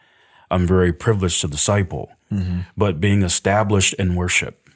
[0.50, 2.62] I'm very privileged to disciple, mm-hmm.
[2.78, 4.68] but being established in worship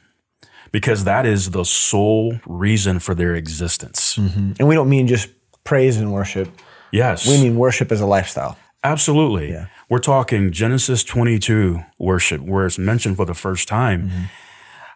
[0.72, 4.16] because that is the sole reason for their existence.
[4.16, 4.54] Mm-hmm.
[4.60, 5.30] And we don't mean just
[5.64, 6.50] praise and worship.
[6.92, 7.28] Yes.
[7.28, 8.58] We mean worship as a lifestyle.
[8.84, 9.52] Absolutely.
[9.52, 9.68] Yeah.
[9.90, 14.10] We're talking Genesis 22 worship, where it's mentioned for the first time.
[14.10, 14.24] Mm-hmm.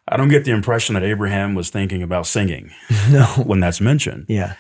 [0.08, 2.72] I don't get the impression that Abraham was thinking about singing
[3.10, 3.26] No.
[3.44, 4.26] when that's mentioned.
[4.28, 4.56] Yeah.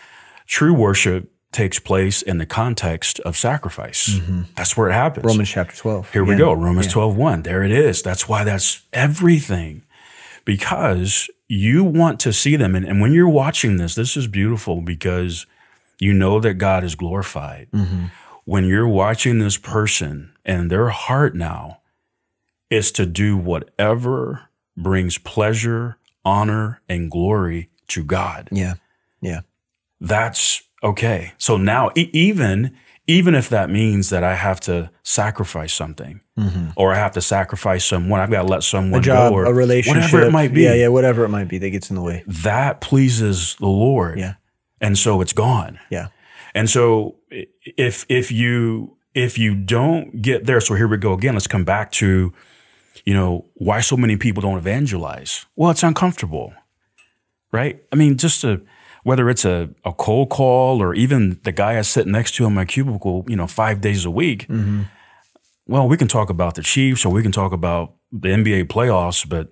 [0.47, 4.09] True worship takes place in the context of sacrifice.
[4.09, 4.41] Mm-hmm.
[4.55, 5.25] That's where it happens.
[5.25, 6.11] Romans chapter 12.
[6.11, 6.51] Here we go.
[6.53, 6.93] Romans one.
[6.93, 7.41] 12, 1.
[7.43, 8.01] There it is.
[8.01, 9.83] That's why that's everything.
[10.43, 12.75] Because you want to see them.
[12.75, 15.45] And, and when you're watching this, this is beautiful because
[15.99, 17.69] you know that God is glorified.
[17.71, 18.05] Mm-hmm.
[18.43, 21.79] When you're watching this person and their heart now
[22.69, 28.73] is to do whatever brings pleasure, honor, and glory to God Yeah.
[29.21, 29.41] Yeah.
[30.01, 31.33] that's okay.
[31.37, 32.75] So now, e- even
[33.07, 36.69] even if that means that I have to sacrifice something, mm-hmm.
[36.75, 39.45] or I have to sacrifice someone, I've got to let someone A job, go, or
[39.45, 40.11] a relationship.
[40.11, 40.63] whatever it might be.
[40.63, 40.73] Yeah.
[40.73, 40.87] Yeah.
[40.87, 42.23] Whatever it might be that gets in the way.
[42.25, 44.17] That pleases the Lord.
[44.19, 44.35] Yeah.
[44.81, 45.79] and so it's gone.
[45.89, 46.07] Yeah.
[46.53, 51.33] And so if if you if you don't get there, so here we go again.
[51.33, 52.33] Let's come back to,
[53.05, 55.45] you know, why so many people don't evangelize.
[55.55, 56.53] Well, it's uncomfortable,
[57.51, 57.81] right?
[57.91, 58.61] I mean, just to
[59.05, 62.55] whether it's a, a cold call or even the guy I sit next to in
[62.55, 64.47] my cubicle, you know, five days a week.
[64.47, 64.81] Mm-hmm.
[65.67, 69.29] Well, we can talk about the Chiefs or we can talk about the NBA playoffs,
[69.29, 69.49] but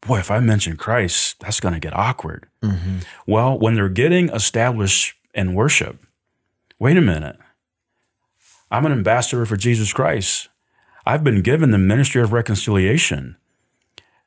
[0.00, 2.48] boy, if I mention Christ, that's going to get awkward.
[2.62, 3.00] Mm-hmm.
[3.26, 5.98] Well, when they're getting established in worship,
[6.78, 7.36] wait a minute.
[8.70, 10.48] I'm an ambassador for Jesus Christ.
[11.04, 13.36] I've been given the ministry of reconciliation.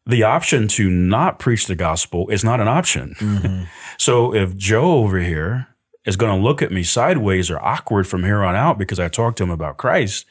[0.06, 3.16] The option to not preach the gospel is not an option.
[3.20, 3.64] Mm-hmm.
[3.98, 5.68] so if Joe over here
[6.06, 9.08] is going to look at me sideways or awkward from here on out because I
[9.10, 10.26] talked to him about Christ,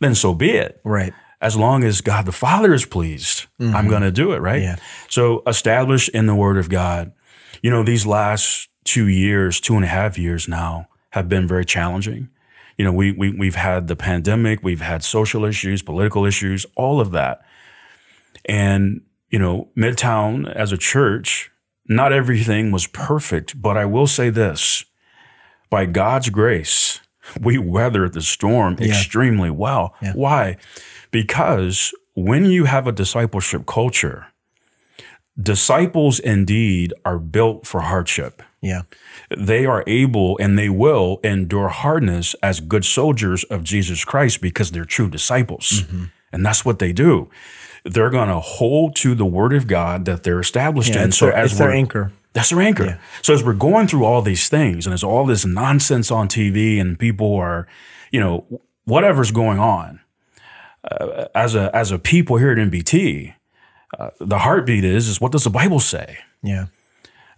[0.00, 1.12] then so be it Right.
[1.40, 3.88] as long as God the Father is pleased, I'm mm-hmm.
[3.88, 4.62] going to do it, right?
[4.62, 4.76] Yeah.
[5.08, 7.12] So established in the Word of God.
[7.62, 11.64] You know, these last two years, two and a half years now, have been very
[11.64, 12.28] challenging.
[12.76, 17.00] You know, we, we we've had the pandemic, we've had social issues, political issues, all
[17.00, 17.40] of that,
[18.44, 21.50] and you know, Midtown as a church,
[21.86, 24.84] not everything was perfect, but I will say this:
[25.70, 27.00] by God's grace,
[27.40, 29.94] we weathered the storm extremely well.
[30.02, 30.12] Yeah.
[30.12, 30.56] Why?
[31.10, 34.26] Because when you have a discipleship culture,
[35.40, 38.42] disciples indeed are built for hardship.
[38.60, 38.82] Yeah.
[39.36, 44.70] They are able and they will endure hardness as good soldiers of Jesus Christ because
[44.70, 45.82] they're true disciples.
[45.82, 46.04] Mm-hmm.
[46.32, 47.30] And that's what they do.
[47.84, 51.04] They're going to hold to the word of God that they're established Yeah.
[51.04, 51.12] in.
[51.12, 52.12] So their, as their anchor.
[52.32, 52.84] that's their anchor.
[52.84, 52.96] Yeah.
[53.22, 56.80] So as we're going through all these things and there's all this nonsense on TV
[56.80, 57.66] and people are,
[58.10, 58.46] you know,
[58.84, 60.00] whatever's going on,
[60.90, 63.34] uh, as a as a people here at MBT,
[63.98, 66.18] uh, the heartbeat is is what does the Bible say?
[66.42, 66.66] Yeah.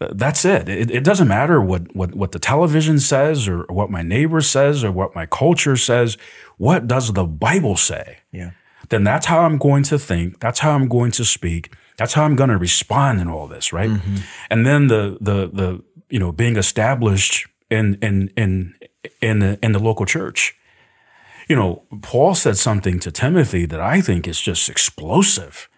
[0.01, 0.69] Uh, That's it.
[0.69, 0.91] it.
[0.91, 4.93] It doesn't matter what what what the television says or what my neighbor says or
[4.93, 6.17] what my culture says.
[6.59, 8.19] What does the Bible say?
[8.33, 8.51] Yeah.
[8.88, 10.40] Then that's how I'm going to think.
[10.40, 11.72] That's how I'm going to speak.
[11.96, 13.90] That's how I'm going to respond in all this, right?
[13.90, 14.16] Mm-hmm.
[14.51, 18.75] And then the the the you know being established in in in
[19.20, 20.55] in the in the local church.
[21.49, 25.68] You know, Paul said something to Timothy that I think is just explosive.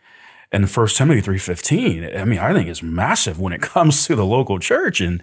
[0.50, 4.24] In 1 Timothy 3:15, I mean, I think it's massive when it comes to the
[4.24, 5.22] local church and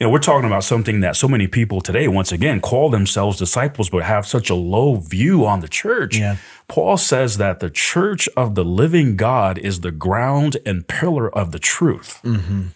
[0.00, 3.36] you know, we're talking about something that so many people today, once again, call themselves
[3.38, 6.16] disciples, but have such a low view on the church.
[6.16, 6.36] Yeah.
[6.68, 11.52] Paul says that the church of the living God is the ground and pillar of
[11.52, 12.18] the truth.
[12.24, 12.68] Mm-hmm.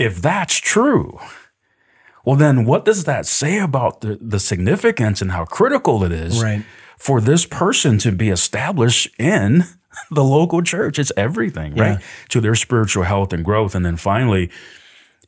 [0.00, 1.20] If that's true,
[2.24, 6.42] well, then what does that say about the, the significance and how critical it is
[6.42, 6.64] Right.
[6.98, 9.64] for this person to be established in
[10.10, 10.98] the local church?
[10.98, 12.00] It's everything, right?
[12.30, 13.76] To their spiritual health and growth.
[13.76, 14.50] And then finally,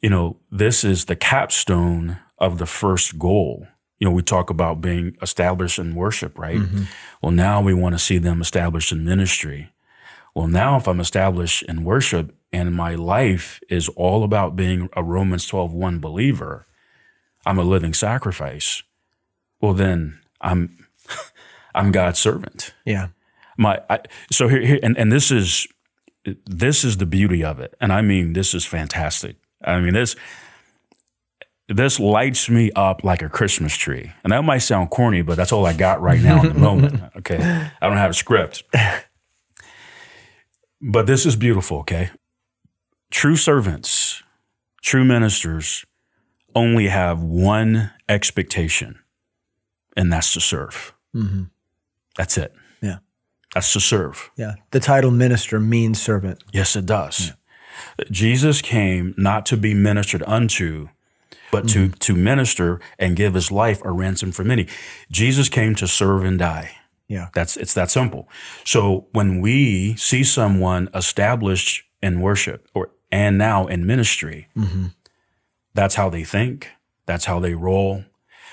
[0.04, 3.66] you know, this is the capstone of the first goal.
[3.98, 6.58] You know, we talk about being established in worship, right?
[6.58, 6.82] Mm-hmm.
[7.22, 9.72] Well, now we want to see them established in ministry.
[10.34, 15.02] Well, now if I'm established in worship and my life is all about being a
[15.02, 16.66] Romans 12 1 believer,
[17.46, 18.82] I'm a living sacrifice.
[19.62, 20.86] Well, then I'm
[21.74, 23.08] I'm God's servant Yeah.
[23.56, 24.00] my I,
[24.30, 25.66] so here, here and, and this is
[26.44, 30.16] this is the beauty of it and i mean this is fantastic i mean this
[31.68, 34.12] this lights me up like a christmas tree.
[34.22, 37.02] And that might sound corny but that's all i got right now in the moment
[37.16, 37.36] okay?
[37.80, 38.64] I don't have a script.
[40.80, 42.10] But this is beautiful okay?
[43.10, 44.22] True servants
[44.84, 45.84] true ministers
[46.54, 48.98] only have one expectation
[49.96, 50.92] and that's to serve.
[51.16, 51.44] Mm-hmm.
[52.16, 52.54] That's it.
[52.82, 52.98] Yeah.
[53.54, 54.30] that's to serve.
[54.36, 54.54] Yeah.
[54.70, 56.44] The title minister means servant.
[56.52, 57.32] Yes, it does.
[58.10, 60.88] Jesus came not to be ministered unto,
[61.50, 61.98] but to mm-hmm.
[61.98, 64.66] to minister and give his life a ransom for many.
[65.10, 66.76] Jesus came to serve and die.
[67.08, 67.28] Yeah.
[67.34, 68.28] That's it's that simple.
[68.64, 74.48] So when we see someone established in worship or and now in ministry.
[74.56, 74.86] Mm-hmm.
[75.72, 76.70] That's how they think.
[77.06, 78.04] That's how they roll.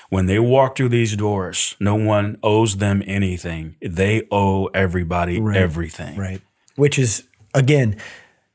[0.08, 3.76] When they walk through these doors, no one owes them anything.
[3.80, 6.16] They owe everybody everything.
[6.16, 6.40] Right.
[6.76, 7.24] Which is,
[7.54, 7.96] again,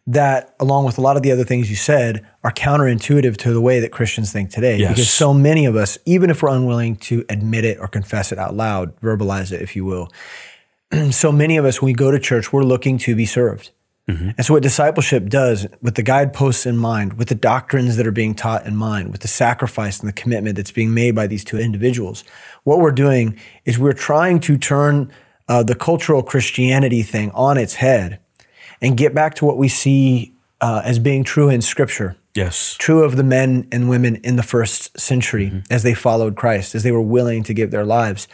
[0.08, 3.60] that along with a lot of the other things you said are counterintuitive to the
[3.60, 4.78] way that Christians think today.
[4.78, 4.91] Yes.
[4.91, 8.39] Because so many of us, even if we're unwilling to admit it or confess it
[8.39, 10.10] out loud, verbalize it, if you will,
[11.12, 13.72] so many of us, when we go to church, we're looking to be served.
[14.38, 18.12] And so, what discipleship does, with the guideposts in mind, with the doctrines that are
[18.12, 21.43] being taught in mind, with the sacrifice and the commitment that's being made by these
[21.43, 22.24] two individuals,
[22.64, 25.12] what we're doing is we're trying to turn
[25.49, 28.20] uh, the cultural Christianity thing on its head
[28.82, 32.75] and get back to what we see uh, as being true in Scripture Yes.
[32.78, 36.84] true of the men and women in the first century as they followed Christ, as
[36.84, 38.28] they were willing to give their lives.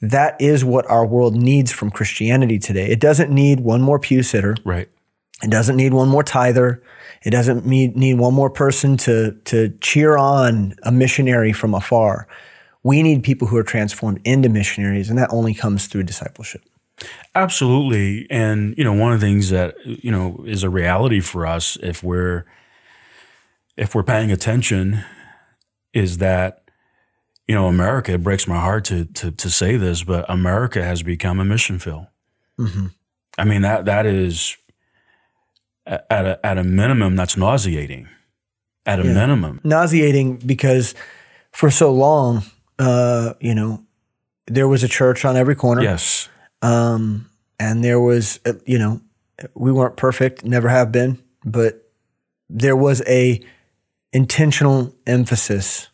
[0.00, 2.86] That is what our world needs from Christianity today.
[2.86, 4.56] It doesn't need one more pew sitter.
[4.64, 4.88] Right.
[5.42, 6.82] It doesn't need one more tither.
[7.22, 12.26] It doesn't need, need one more person to, to cheer on a missionary from afar.
[12.82, 16.62] We need people who are transformed into missionaries, and that only comes through discipleship.
[17.34, 18.26] Absolutely.
[18.30, 21.76] And, you know, one of the things that, you know, is a reality for us
[21.82, 22.44] if we're
[23.76, 25.04] if we're paying attention
[25.94, 26.64] is that,
[27.46, 31.02] you know, America, it breaks my heart to to to say this, but America has
[31.02, 32.06] become a mission field.
[33.38, 34.56] I mean, that that is
[35.86, 38.08] at a at a minimum that's nauseating.
[38.86, 39.60] At a minimum.
[39.62, 40.94] nauseating because
[41.52, 42.42] for so long,
[42.78, 43.84] uh, you know,
[44.46, 45.82] there was a church on every corner.
[45.82, 46.28] Yes.
[46.62, 49.00] Um, and there was, uh, you know,
[49.54, 51.90] we weren't perfect, never have been, but
[52.48, 53.40] there was a
[54.12, 55.88] intentional emphasis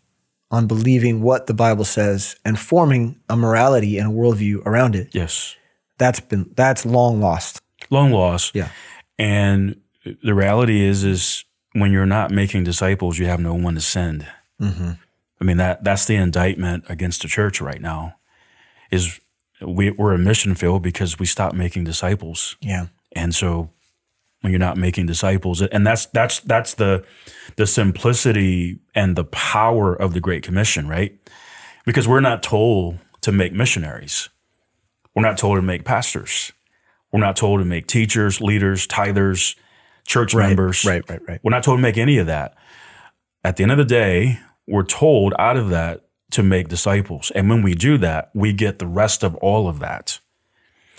[0.50, 5.08] on believing what the Bible says and forming a morality and a worldview around it.
[5.12, 5.56] Yes.
[5.98, 7.60] That's been that's long lost.
[7.90, 8.54] Long lost.
[8.54, 8.68] Yeah.
[9.18, 9.80] And
[10.22, 14.26] the reality is, is when you're not making disciples, you have no one to send.
[15.40, 18.16] I mean that that's the indictment against the church right now.
[18.90, 19.20] Is
[19.60, 22.86] we, we're a mission field because we stopped making disciples, Yeah.
[23.14, 23.70] and so
[24.42, 27.04] when you're not making disciples, and that's that's that's the
[27.56, 31.16] the simplicity and the power of the Great Commission, right?
[31.84, 34.28] Because we're not told to make missionaries.
[35.14, 36.52] We're not told to make pastors.
[37.12, 39.56] We're not told to make teachers, leaders, tithers,
[40.06, 40.84] church members.
[40.84, 41.40] right, right, right.
[41.42, 42.54] We're not told to make any of that.
[43.42, 46.05] At the end of the day, we're told out of that
[46.36, 47.30] to make disciples.
[47.34, 50.20] And when we do that, we get the rest of all of that.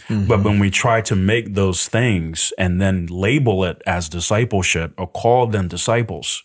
[0.09, 5.05] But when we try to make those things and then label it as discipleship or
[5.07, 6.43] call them disciples,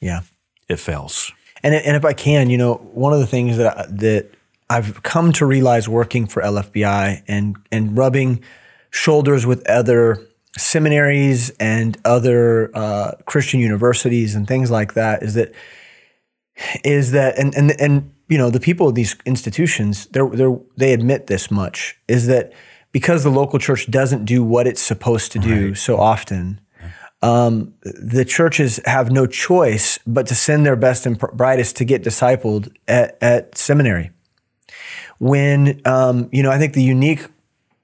[0.00, 0.20] Yeah.
[0.68, 1.30] it fails.
[1.62, 4.30] And and if I can, you know, one of the things that I, that
[4.70, 8.42] I've come to realize working for LFBI and and rubbing
[8.90, 10.18] shoulders with other
[10.56, 15.52] seminaries and other uh, Christian universities and things like that is that
[16.84, 20.92] is that and and and you know the people of these institutions they're, they're they
[20.92, 22.52] admit this much is that
[22.92, 26.60] because the local church doesn't do what it's supposed to do so often
[27.22, 32.02] um, the churches have no choice but to send their best and brightest to get
[32.02, 34.10] discipled at, at seminary.
[35.18, 37.26] When, um, you know, I think the unique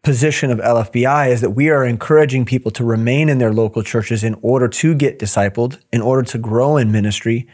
[0.03, 4.25] position of LFBI is that we are encouraging people to remain in their local churches
[4.25, 7.47] in order to get discipled, in order to grow in ministry.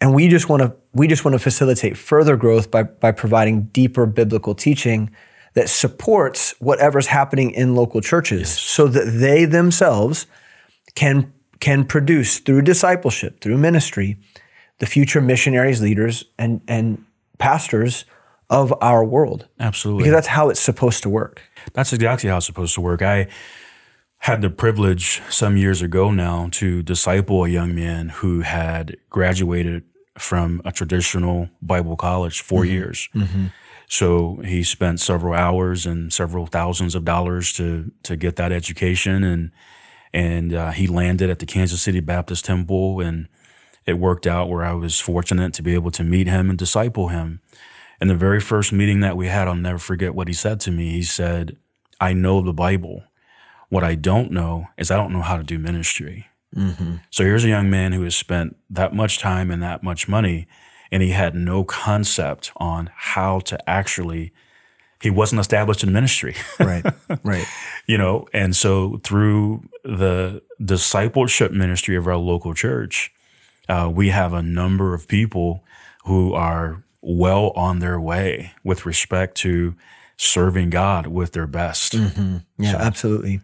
[0.00, 3.62] And we just want to we just want to facilitate further growth by by providing
[3.72, 5.10] deeper biblical teaching
[5.54, 10.26] that supports whatever's happening in local churches so that they themselves
[10.94, 14.16] can can produce through discipleship, through ministry,
[14.78, 17.04] the future missionaries, leaders, and and
[17.38, 18.04] pastors
[18.50, 19.48] of our world.
[19.60, 20.04] Absolutely.
[20.04, 21.42] Because that's how it's supposed to work.
[21.72, 23.02] That's exactly how it's supposed to work.
[23.02, 23.28] I
[24.18, 29.84] had the privilege some years ago now to disciple a young man who had graduated
[30.18, 33.08] from a traditional Bible college 4 years.
[33.88, 39.24] So he spent several hours and several thousands of dollars to to get that education,
[39.24, 39.50] and
[40.12, 43.28] and uh, he landed at the Kansas City Baptist Temple, and
[43.86, 47.08] it worked out where I was fortunate to be able to meet him and disciple
[47.08, 47.40] him.
[48.00, 50.70] And the very first meeting that we had, I'll never forget what he said to
[50.70, 50.90] me.
[50.90, 51.56] He said,
[52.00, 53.04] I know the Bible.
[53.68, 56.26] What I don't know is I don't know how to do ministry.
[57.10, 60.46] So here's a young man who has spent that much time and that much money,
[60.90, 64.32] and he had no concept on how to actually,
[65.02, 66.34] he wasn't established in ministry.
[66.58, 66.84] Right.
[67.22, 67.46] right.
[67.86, 73.12] you know and so through the discipleship ministry of our local church
[73.68, 75.62] uh, we have a number of people
[76.04, 79.74] who are well on their way with respect to
[80.16, 81.94] serving god with their best
[82.58, 83.40] Yeah, absolutely.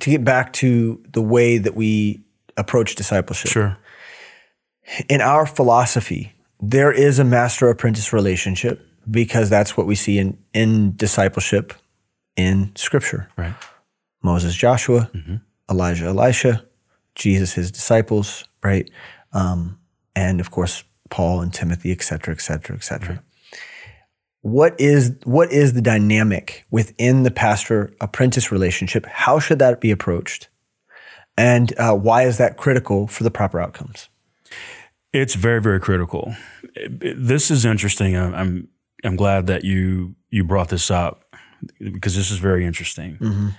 [0.00, 2.22] To get back to the way that we
[2.56, 3.50] approach discipleship.
[3.50, 3.76] Sure.
[5.08, 10.38] In our philosophy, there is a master apprentice relationship because that's what we see in,
[10.52, 11.72] in discipleship
[12.36, 13.28] in scripture.
[13.36, 13.54] Right.
[14.22, 15.10] Moses, Joshua,
[15.70, 16.64] Elijah, Elisha,
[17.14, 18.90] Jesus, his disciples, right?
[19.32, 19.78] Um,
[20.16, 23.22] and of course, Paul and Timothy, et cetera, et cetera, et cetera.
[24.44, 29.06] What is what is the dynamic within the pastor apprentice relationship?
[29.06, 30.50] How should that be approached?
[31.38, 34.10] And uh, why is that critical for the proper outcomes?
[35.14, 36.34] It's very, very critical.
[36.90, 38.18] This is interesting.
[38.18, 38.68] I'm,
[39.02, 41.24] I'm, glad that you you brought this up
[41.78, 43.54] because this is very interesting.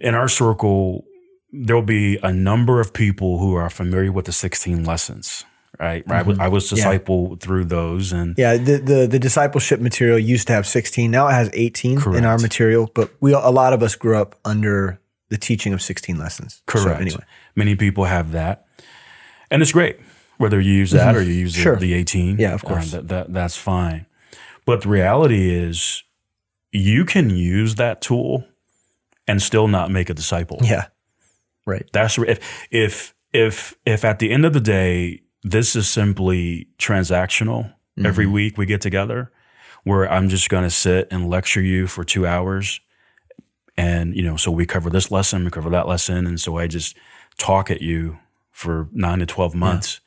[0.00, 1.04] In our circle,
[1.52, 5.44] there'll be a number of people who are familiar with the 16 lessons.
[5.78, 6.42] Right, I was mm-hmm.
[6.42, 10.66] I was discipled through those, and Yeah, the, the the discipleship material used to have
[10.66, 11.10] 16.
[11.10, 14.38] Now it has 18 in our material, but we a lot of us grew up
[14.44, 16.62] under the teaching of 16 lessons.
[16.68, 17.00] So Correct.
[17.00, 17.24] anyway,
[17.54, 18.66] Many people have that,
[19.50, 19.98] and it's great
[20.38, 21.18] whether you use that mm-hmm.
[21.18, 21.76] or you use the- Sure.
[21.76, 22.36] the, eighteen.
[22.38, 22.92] Yeah, of course.
[22.92, 24.06] Uh, that, that that's fine.
[24.64, 26.02] But the reality is,
[26.72, 28.44] you can use that tool
[29.26, 30.58] and still not make a disciple.
[30.62, 30.86] yeah,
[31.64, 31.88] right.
[31.92, 37.64] That's if if if if at the end of the day, this is simply transactional.
[37.96, 38.06] Mm-hmm.
[38.06, 39.30] Every week we get together,
[39.84, 42.80] where I'm just going to sit and lecture you for two hours,
[43.76, 46.66] and you know, so we cover this lesson, we cover that lesson, and so I
[46.66, 46.96] just
[47.38, 48.18] talk at you
[48.50, 50.00] for nine to twelve months.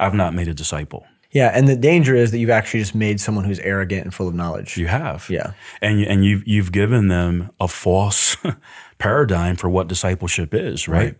[0.00, 1.06] I've not made a disciple.
[1.30, 4.28] Yeah, and the danger is that you've actually just made someone who's arrogant and full
[4.28, 4.76] of knowledge.
[4.76, 5.52] You have, Yeah.
[5.80, 8.36] and and you've you've given them a false
[8.98, 10.98] paradigm for what discipleship is, right?
[11.04, 11.16] Right.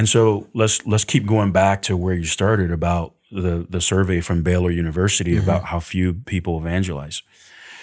[0.00, 4.22] And so let's let's keep going back to where you started about the the survey
[4.22, 5.42] from Baylor University mm-hmm.
[5.42, 7.20] about how few people evangelize.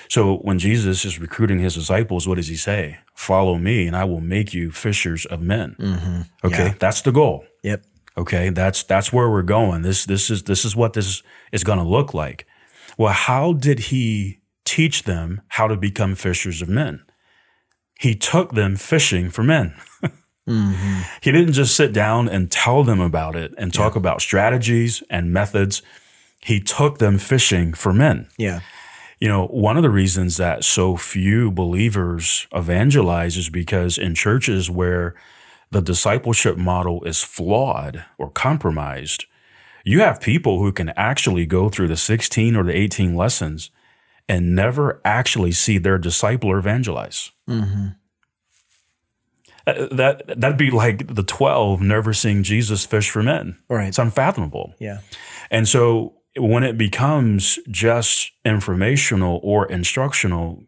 [0.09, 2.97] So when Jesus is recruiting his disciples, what does he say?
[3.13, 5.76] Follow me, and I will make you fishers of men.
[5.78, 6.22] Mm-hmm.
[6.43, 6.74] Okay, Yeah.
[6.80, 7.45] that's the goal.
[7.61, 7.86] Yep.
[8.18, 9.84] Okay, that's that's where we're going.
[9.84, 12.47] This this is this is what this is going to look like.
[12.97, 17.05] Well, how did he teach them how to become fishers of men?
[17.99, 19.76] He took them fishing for men.
[21.21, 25.33] He didn't just sit down and tell them about it and talk about strategies and
[25.33, 25.81] methods.
[26.41, 28.27] He took them fishing for men.
[28.37, 28.61] Yeah.
[29.19, 34.69] You know, one of the reasons that so few believers evangelize is because in churches
[34.69, 35.15] where
[35.71, 39.25] the discipleship model is flawed or compromised,
[39.83, 43.71] you have people who can actually go through the 16 or the 18 lessons
[44.29, 47.31] and never actually see their discipler evangelize.
[47.49, 47.89] Uh,
[49.68, 53.57] That that'd be like the 12 never seeing Jesus fish for men.
[53.70, 53.89] Right.
[53.89, 54.74] It's unfathomable.
[54.80, 54.99] Yeah.
[55.51, 60.63] And so when it becomes just informational or instructional,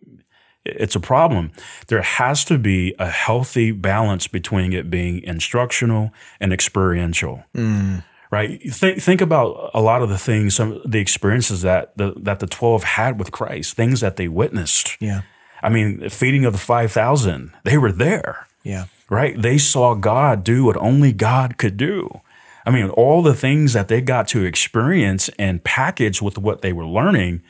[0.65, 1.51] it's a problem.
[1.87, 7.45] There has to be a healthy balance between it being instructional and experiential.
[7.55, 8.03] Mm.
[8.31, 8.61] Right?
[8.71, 12.47] Think think about a lot of the things, some the experiences that the that the
[12.47, 14.97] twelve had with Christ, things that they witnessed.
[14.99, 15.21] Yeah.
[15.63, 18.85] I mean, feeding of the five thousand, they were there Yeah.
[19.09, 19.39] right?
[19.39, 22.21] They saw God do what only God could do.
[22.65, 26.73] I mean, all the things that they got to experience and package with what they
[26.73, 27.41] were learning,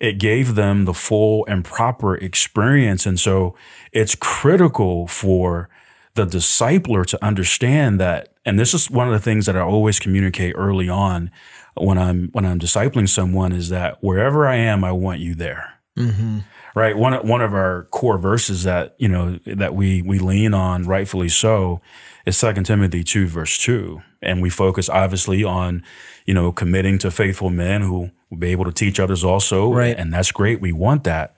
[0.00, 3.06] it gave them the full and proper experience.
[3.06, 3.54] And so
[3.92, 5.68] it's critical for
[6.14, 8.30] the discipler to understand that.
[8.44, 11.30] And this is one of the things that I always communicate early on
[11.76, 15.78] when I'm when I'm discipling someone is that wherever I am, I want you there
[15.96, 16.38] mm-hmm.
[16.74, 16.96] Right?
[16.96, 20.84] One of- one of our core verses that you know that we we lean on
[20.84, 21.80] rightfully so
[22.26, 25.82] is Second timothy 2 verse 2 and we focus obviously on
[26.26, 29.96] you know committing to faithful men who will be able to teach others also Right.
[29.98, 30.60] and that's great.
[30.60, 31.34] We want that.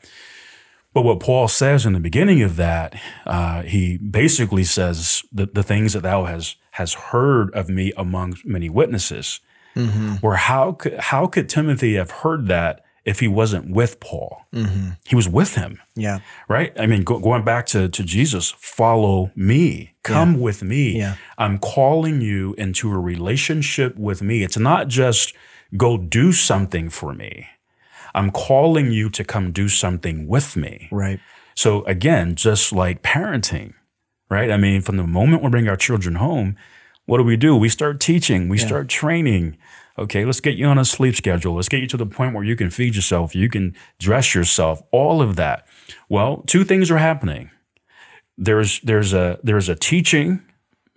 [0.93, 2.95] But what paul says in the beginning of that
[3.27, 8.37] uh, he basically says the, the things that thou has has heard of me among
[8.45, 9.41] many witnesses.
[10.21, 14.91] Where how could how could timothy have heard that if he wasn't with paul mm-hmm.
[15.07, 16.21] he was with him Yeah.
[16.49, 16.73] right?
[16.79, 20.99] I mean, go, going back to, to Jesus, follow me, come with me.
[20.99, 21.17] Yeah.
[21.39, 24.43] I'm calling you into a relationship with me.
[24.43, 25.35] It's not just
[25.77, 27.47] go do something for me.
[28.15, 30.89] I'm calling you to come do something with me.
[30.91, 31.21] Right.
[31.55, 33.75] So again, just like parenting,
[34.31, 34.51] right?
[34.51, 36.57] I mean, from the moment we bring our children home,
[37.07, 37.57] what do we do?
[37.57, 39.59] We start teaching, we start training.
[40.01, 41.55] Okay, let's get you on a sleep schedule.
[41.55, 44.83] Let's get you to the point where you can feed yourself, you can dress yourself,
[44.91, 45.67] all of that.
[46.09, 47.51] Well, two things are happening.
[48.39, 50.43] There's there's a there's a teaching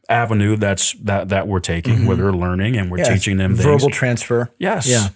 [0.08, 2.24] avenue that's that that we're taking where mm-hmm.
[2.24, 3.14] they're learning and we're Yeah.
[3.14, 3.64] teaching them things.
[3.66, 4.50] verbal transfer.
[4.58, 4.88] Yes.
[4.88, 5.10] Yeah.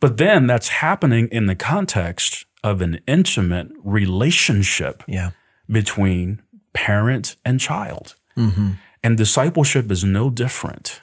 [0.00, 5.30] But then that's happening in the context of an intimate relationship Yeah.
[5.70, 8.16] between parent and child.
[8.36, 8.72] Mm-hmm.
[9.02, 11.02] And discipleship is no different.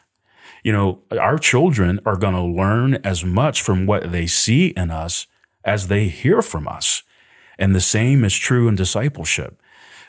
[0.66, 4.90] You know, our children are going to learn as much from what they see in
[4.90, 5.28] us
[5.64, 7.04] as they hear from us.
[7.60, 9.62] And the same is true in discipleship.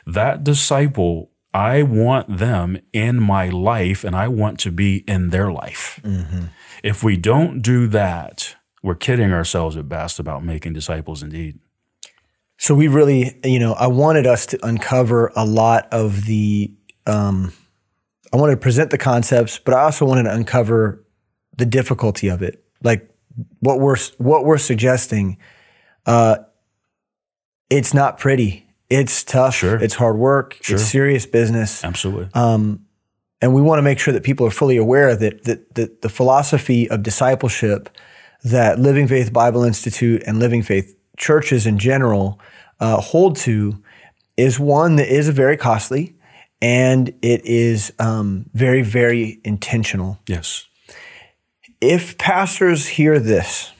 [0.07, 5.51] That disciple, I want them in my life and I want to be in their
[5.51, 6.01] life.
[6.83, 11.59] If we don't do that, we're kidding ourselves at best about making disciples indeed.
[12.57, 16.73] So we really, you know, I wanted us to uncover a lot of the.
[17.05, 17.53] Um,
[18.33, 21.03] I wanted to present the concepts, but I also wanted to uncover
[21.55, 23.09] the difficulty of it, like
[23.59, 25.37] what we're what we're suggesting.
[26.05, 26.37] Uh,
[27.69, 28.65] it's not pretty.
[28.89, 29.55] It's tough.
[29.55, 29.81] Sure.
[29.81, 30.57] It's hard work.
[30.61, 30.77] Sure.
[30.77, 31.83] It's serious business.
[31.83, 32.29] Absolutely.
[32.33, 32.85] Um,
[33.41, 36.09] and we want to make sure that people are fully aware that, that, that the
[36.09, 37.89] philosophy of discipleship
[38.43, 42.39] that Living Faith Bible Institute and Living Faith churches in general
[42.79, 43.81] uh, hold to
[44.37, 46.15] is one that is very costly
[46.61, 50.19] and it is um, very, very intentional.
[50.27, 50.65] yes.
[51.79, 53.71] If pastors hear this,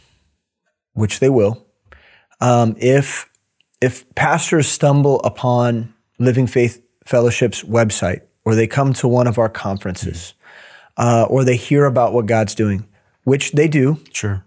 [0.94, 1.66] which they will,
[2.40, 3.28] um, if
[3.82, 9.50] if pastors stumble upon Living Faith Fellowship's website, or they come to one of our
[9.50, 10.36] conferences,
[10.98, 12.88] uh, or they hear about what God's doing,
[13.24, 14.46] which they do, Sure.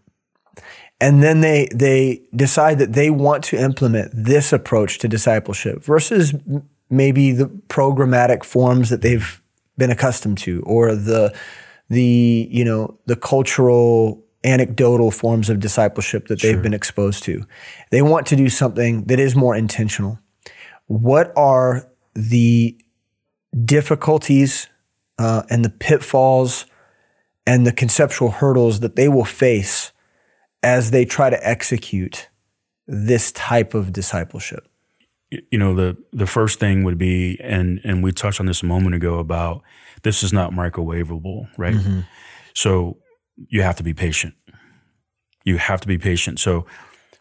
[1.00, 6.34] and then they they decide that they want to implement this approach to discipleship versus
[6.90, 9.40] maybe the programmatic forms that they've
[9.78, 11.34] been accustomed to, or the
[11.88, 17.44] the you know the cultural anecdotal forms of discipleship that they've been exposed to.
[17.90, 20.18] They want to do something that is more intentional.
[20.86, 22.78] What are the
[23.64, 24.68] difficulties
[25.18, 26.64] uh, and the pitfalls
[27.46, 29.92] and the conceptual hurdles that they will face
[30.62, 32.28] as they try to execute
[32.86, 34.69] this type of discipleship?
[35.30, 38.66] You know, the the first thing would be, and and we touched on this a
[38.66, 39.62] moment ago about
[40.02, 41.74] this is not microwavable, right?
[41.74, 42.00] Mm-hmm.
[42.54, 42.98] So
[43.48, 44.34] you have to be patient.
[45.44, 46.40] You have to be patient.
[46.40, 46.66] So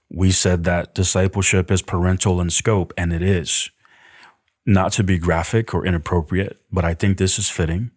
[0.10, 3.70] we said that discipleship is parental in scope, and it is.
[4.66, 7.92] Not to be graphic or inappropriate, but I think this is fitting.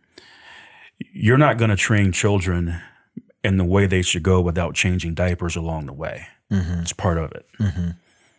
[1.12, 2.80] You're not going to train children
[3.42, 6.26] in the way they should go without changing diapers along the way.
[6.50, 6.80] Mm-hmm.
[6.80, 7.46] It's part of it.
[7.58, 7.90] Mm-hmm.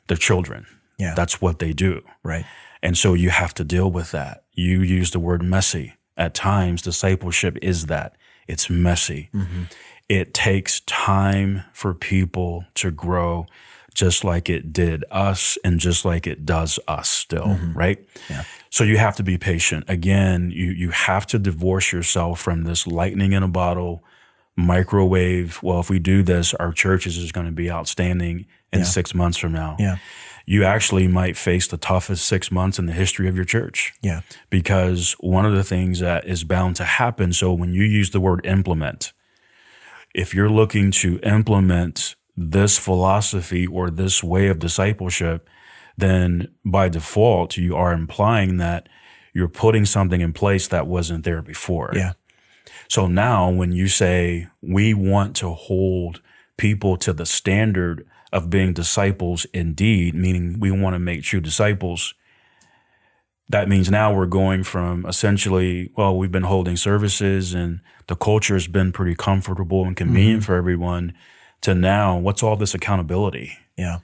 [0.07, 0.65] They're children.
[1.03, 1.13] Yeah.
[1.15, 2.01] That's what they do.
[2.23, 2.45] Right.
[2.81, 4.43] And so you have to deal with that.
[4.51, 5.93] You use the word messy.
[6.17, 8.15] At times, discipleship is that
[8.47, 9.29] it's messy.
[9.33, 9.63] Mm-hmm.
[10.09, 13.47] It takes time for people to grow,
[13.95, 17.73] just like it did us and just like it does us still, mm-hmm.
[17.73, 17.99] right?
[18.29, 18.43] Yeah.
[18.69, 19.85] So you have to be patient.
[19.87, 24.03] Again, you, you have to divorce yourself from this lightning in a bottle
[24.55, 25.61] microwave.
[25.63, 28.85] Well, if we do this, our churches is going to be outstanding in Yeah.
[28.85, 29.97] six months from now Yeah.
[30.45, 33.93] You actually might face the toughest six months in the history of your church.
[34.01, 34.21] Yeah.
[34.49, 38.19] Because one of the things that is bound to happen, so when you use the
[38.19, 39.13] word implement,
[40.13, 45.47] if you're looking to implement this philosophy or this way of discipleship,
[45.97, 48.89] then by default, you are implying that
[49.33, 51.91] you're putting something in place that wasn't there before.
[51.95, 52.13] Yeah.
[52.87, 56.21] So now when you say we want to hold
[56.57, 62.15] people to the standard of being disciples indeed, meaning we want to make true disciples,
[63.47, 68.55] that means now we're going from essentially, well, we've been holding services and the culture
[68.55, 70.45] has been pretty comfortable and convenient mm-hmm.
[70.47, 71.13] for everyone
[71.61, 73.53] to now what's all this accountability?
[73.77, 73.99] Yeah.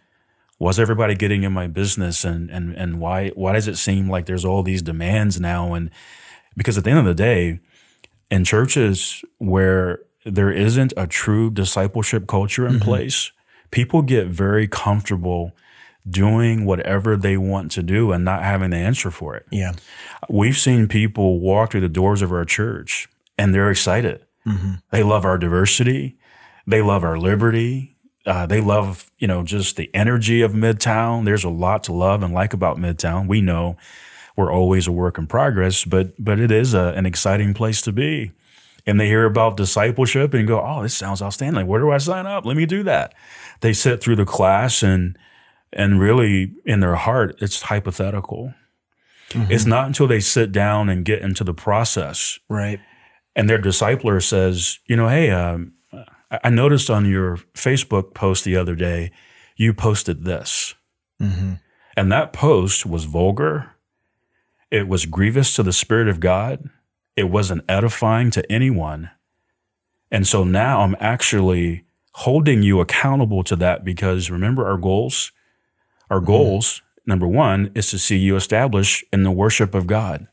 [0.60, 4.26] was everybody getting in my business and and and why why does it seem like
[4.26, 5.92] there's all these demands now and
[6.58, 7.60] because at the end of the day
[8.32, 12.84] in churches where there isn't a true discipleship culture in mm-hmm.
[12.84, 13.32] place
[13.72, 15.56] people get very comfortable
[16.10, 19.74] doing whatever they want to do and not having the answer for it Yeah.
[20.30, 23.08] we've seen people walk through the doors of our church
[23.38, 24.26] and they're excited.
[24.92, 26.18] They love our diversity.
[26.66, 27.96] They love our liberty.
[28.26, 31.24] Uh, they love, you know, just the energy of Midtown.
[31.26, 33.28] There's a lot to love and like about Midtown.
[33.28, 33.78] We know
[34.36, 37.92] we're always a work in progress, but but it is a, an exciting place to
[37.92, 38.32] be.
[38.88, 41.68] And they hear about discipleship and go, "Oh, this sounds outstanding.
[41.68, 42.46] Where do I sign up?
[42.46, 43.14] Let me do that."
[43.62, 45.18] They sit through the class and
[45.72, 48.54] and really in their heart, it's hypothetical.
[49.32, 52.80] It's not until they sit down and get into the process Right.
[53.36, 55.74] and their discipler says, you know, hey, um,
[56.32, 59.12] I I noticed on your Facebook post the other day,
[59.56, 60.74] you posted this.
[61.20, 63.72] And that post was vulgar.
[64.72, 66.70] It was grievous to the Spirit of God.
[67.16, 69.10] It wasn't edifying to anyone.
[70.12, 71.84] And so now I'm actually
[72.14, 75.32] holding you accountable to that because remember our goals?
[76.10, 76.26] Our mm-hmm.
[76.28, 80.28] goals, number one, is to see you established in the worship of God.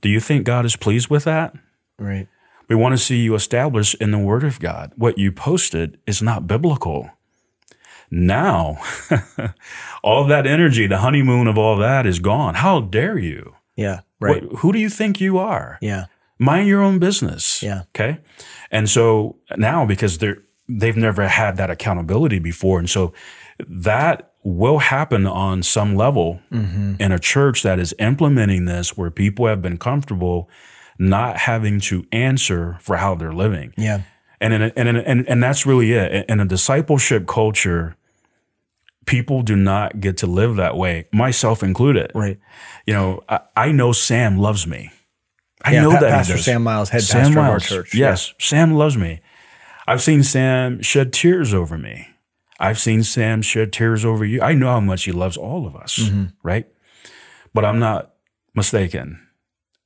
[0.00, 1.54] Do you think God is pleased with that?
[1.98, 2.28] Right.
[2.68, 4.92] We want to see you established in the Word of God.
[4.96, 7.10] What you posted is not biblical.
[8.10, 8.78] Now,
[10.02, 12.54] all that energy, the honeymoon of all that is gone.
[12.54, 13.54] How dare you?
[13.76, 14.00] Yeah.
[14.20, 14.44] Right.
[14.44, 15.78] What, who do you think you are?
[15.80, 16.06] yeah.
[16.40, 17.62] Mind your own business.
[17.64, 17.82] Yeah.
[17.88, 18.18] Okay.
[18.70, 20.38] And so now, because they're,
[20.68, 22.78] they've never had that accountability before.
[22.78, 23.12] And so
[23.68, 26.94] that will happen on some level Mm-hmm.
[27.00, 30.48] in a church that is implementing this where people have been comfortable
[30.98, 33.72] not having to answer for how they're living.
[33.76, 34.02] Yeah.
[34.40, 36.26] And in a, and, in a, and and that's really it.
[36.28, 37.96] In a discipleship culture,
[39.06, 42.12] people do not get to live that way, myself included.
[42.14, 42.38] Right.
[42.86, 44.90] You know, I, I know Sam loves me.
[45.64, 46.38] I Yeah, know Pa- that he Pastor.
[46.38, 47.94] Sam Miles, head Sam pastor of our church.
[47.94, 49.20] Yes, Sam loves me.
[49.88, 52.08] I've seen Sam shed tears over me.
[52.60, 54.42] I've seen Sam shed tears over you.
[54.42, 56.24] I know how much he loves all of us, Mm-hmm.
[56.42, 56.66] right?
[57.54, 58.14] But I'm not
[58.54, 59.20] mistaken.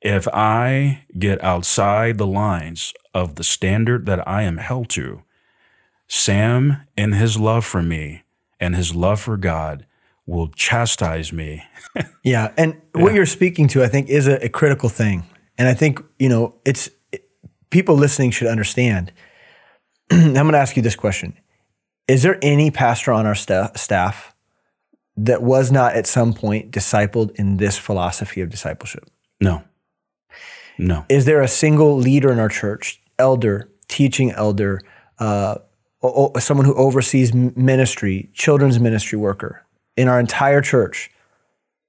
[0.00, 5.22] If I get outside the lines of the standard that I am held to,
[6.09, 8.22] Sam, in his love for me
[8.61, 9.86] and his love for God,
[10.26, 11.62] will chastise me.
[12.24, 15.24] Yeah, and what you're speaking to, I think, is a, a critical thing,
[15.59, 17.28] and I think you know it's it-
[17.70, 19.12] people listening should understand.
[20.20, 21.38] I'm going to ask you this question:
[22.06, 24.34] Is there any pastor on our sta- staff
[25.16, 29.08] that was not at some point discipled in this philosophy of discipleship?
[29.40, 29.62] No,
[30.76, 31.06] no.
[31.08, 34.82] Is there a single leader in our church, elder, teaching elder,
[35.18, 35.56] uh,
[36.02, 39.64] o- o- someone who oversees ministry, children's ministry worker
[39.96, 41.10] in our entire church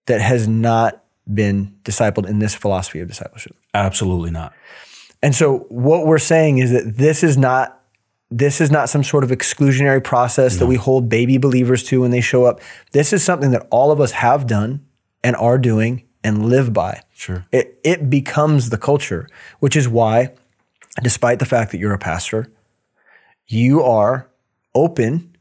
[0.05, 1.03] that has not
[1.34, 3.55] been discipled in this philosophy of discipleship?
[3.74, 4.53] Absolutely not.
[5.21, 7.80] And so what we're saying is that this is not
[8.38, 12.11] this is not some sort of exclusionary process that we hold baby believers to when
[12.11, 12.59] they show up.
[12.91, 14.86] This is something that all of us have done
[15.23, 17.01] and are doing and live by.
[17.13, 17.45] Sure.
[17.51, 19.27] It it becomes the culture,
[19.59, 20.31] which is why
[21.01, 22.51] despite the fact that you're a pastor,
[23.47, 24.27] you are
[24.73, 25.36] open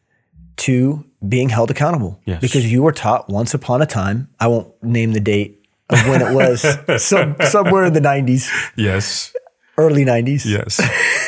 [0.56, 2.40] to being held accountable Yes.
[2.40, 6.20] because you were taught once upon a time, I won't name the date of when
[6.22, 6.64] it was,
[7.02, 9.32] some, somewhere in the 90s, Yes.
[9.78, 10.80] early 90s Yes.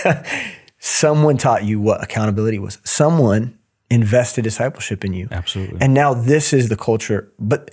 [0.85, 2.79] someone taught you what accountability was.
[2.85, 3.59] Someone
[3.89, 5.29] invested discipleship in you.
[5.31, 5.79] Absolutely.
[5.81, 7.33] And now this is the culture.
[7.39, 7.71] But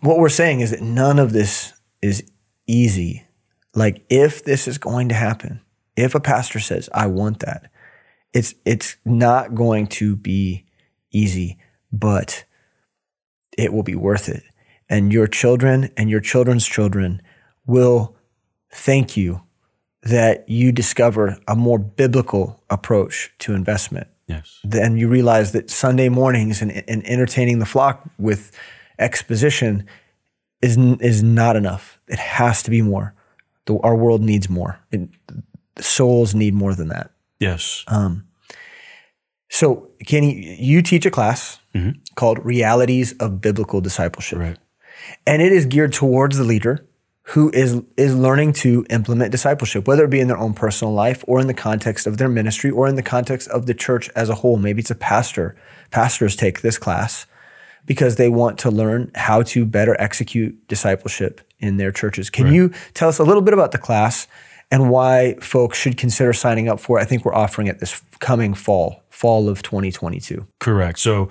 [0.00, 2.24] what we're saying is that none of this is
[2.66, 3.26] easy.
[3.74, 5.60] Like if this is going to happen,
[5.96, 7.70] if a pastor says, I want that,
[8.32, 10.64] it's it's not going to be
[11.10, 11.58] easy,
[11.92, 12.44] but
[13.58, 14.44] it will be worth it.
[14.88, 17.20] And your children and your children's children
[17.66, 18.16] will
[18.70, 19.42] thank you
[20.08, 24.06] that you discover a more biblical approach to investment.
[24.26, 24.58] yes.
[24.64, 28.52] Then you realize that Sunday mornings and, and entertaining the flock with
[28.98, 29.86] exposition
[30.60, 31.98] is is not enough.
[32.08, 33.14] It has to be more.
[33.66, 34.78] The, our world needs more.
[34.90, 35.08] It,
[35.80, 37.10] souls need more than that.
[37.38, 37.84] Yes.
[37.86, 38.24] Um,
[39.50, 41.60] So, Kenny, you teach a class
[42.16, 44.38] called Realities of Biblical Discipleship.
[44.38, 44.58] Right.
[45.26, 46.84] And it is geared towards the leader
[47.28, 51.22] who is is learning to implement discipleship, whether it be in their own personal life
[51.26, 54.30] or in the context of their ministry or in the context of the church as
[54.30, 54.56] a whole.
[54.56, 55.54] Maybe it's a pastor.
[55.90, 57.26] Pastors take this class
[57.84, 62.30] because they want to learn how to better execute discipleship in their churches.
[62.30, 64.26] Can you tell us a little bit about the class
[64.70, 67.02] and why folks should consider signing up for it?
[67.02, 70.46] I think we're offering it this coming fall, fall of 2022.
[70.60, 70.98] Correct.
[70.98, 71.28] So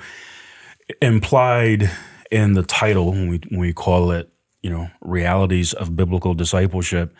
[1.01, 1.89] implied
[2.29, 4.29] in the title when we when we call it,
[4.67, 7.15] you know, realities of biblical discipleship,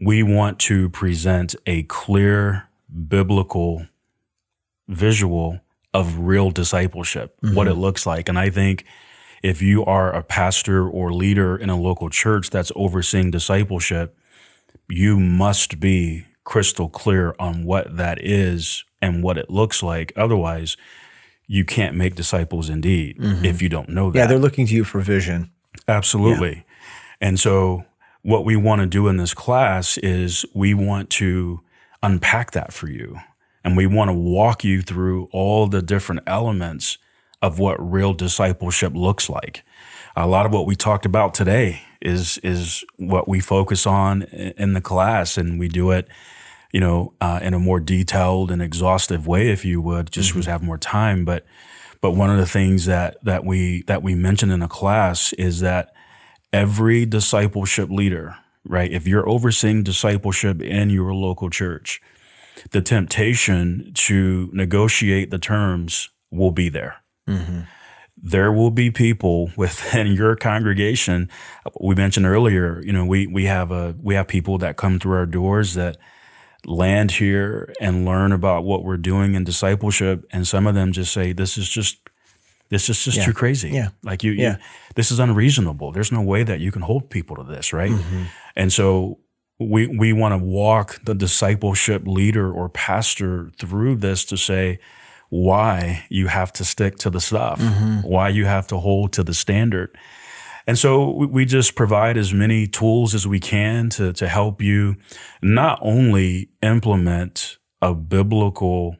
[0.00, 2.70] we want to present a clear
[3.06, 3.86] biblical
[4.88, 5.60] visual
[5.92, 7.80] of real discipleship, what it mm-hmm.
[7.80, 8.30] looks like.
[8.30, 8.86] And I think
[9.42, 14.16] if you are a pastor or leader in a local church that's overseeing discipleship,
[14.88, 20.14] you must be crystal clear on what that is and what it looks like.
[20.16, 20.78] Otherwise,
[21.46, 23.44] you can't make disciples indeed mm-hmm.
[23.44, 24.18] if you don't know that.
[24.18, 25.50] Yeah, they're looking to you for vision.
[25.86, 26.64] Absolutely.
[27.20, 27.84] And so,
[28.22, 31.60] what we want to do in this class is we want to
[32.02, 33.18] unpack that for you.
[33.64, 36.98] And we want to walk you through all the different elements
[37.42, 39.62] of what real discipleship looks like.
[40.16, 44.72] A lot of what we talked about today is is what we focus on in
[44.72, 46.08] the class, and we do it,
[46.72, 50.46] you know, uh, in a more detailed and exhaustive way, if you would, just was
[50.46, 51.24] have more time.
[51.24, 51.46] But
[52.00, 55.60] but one of the things that that we that we mentioned in the class is
[55.60, 55.92] that
[56.52, 58.90] every discipleship leader, right?
[58.90, 62.00] If you're overseeing discipleship in your local church,
[62.70, 66.96] the temptation to negotiate the terms will be there.
[67.28, 67.60] Mm-hmm.
[68.16, 71.28] there will be people within your congregation.
[71.80, 75.16] We mentioned earlier, you know, we we have a we have people that come through
[75.16, 75.96] our doors that
[76.66, 81.12] land here and learn about what we're doing in discipleship, and some of them just
[81.12, 82.09] say, "This is just."
[82.70, 83.24] This is just Yeah.
[83.26, 83.70] too crazy.
[83.70, 83.88] Yeah.
[84.02, 84.52] Like you, Yeah.
[84.52, 84.56] you,
[84.94, 85.92] this is unreasonable.
[85.92, 87.90] There's no way that you can hold people to this, right?
[87.92, 88.22] Mm-hmm.
[88.56, 89.18] And so
[89.58, 94.78] we we want to walk the discipleship leader or pastor through this to say
[95.28, 98.08] why you have to stick to the stuff, Mm-hmm.
[98.08, 99.96] why you have to hold to the standard.
[100.66, 104.62] And so we, we just provide as many tools as we can to to help
[104.62, 104.96] you
[105.42, 108.96] not only implement a biblical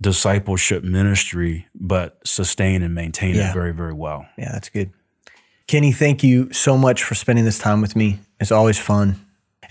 [0.00, 3.50] discipleship ministry, but sustain and maintain Yeah.
[3.50, 4.26] it very, very well.
[4.36, 4.90] Yeah, that's good.
[5.66, 8.20] Kenny, thank you so much for spending this time with me.
[8.38, 9.16] It's always fun.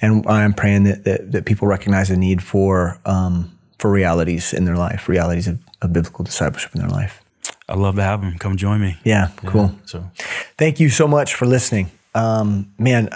[0.01, 4.65] And I'm praying that, that, that people recognize the need for, um, for realities in
[4.65, 7.21] their life, realities of, of biblical discipleship in their life.
[7.69, 8.97] I'd love to have them come join me.
[9.03, 9.73] Yeah, cool.
[9.85, 10.09] So
[10.57, 11.89] Thank you so much for listening.
[12.13, 13.09] Um, man,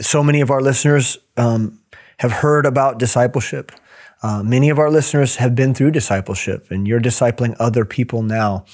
[0.00, 1.80] so many of our listeners um,
[2.18, 3.72] have heard about discipleship.
[4.24, 8.64] Uh, many of our listeners have been through discipleship, and you're discipling other people now.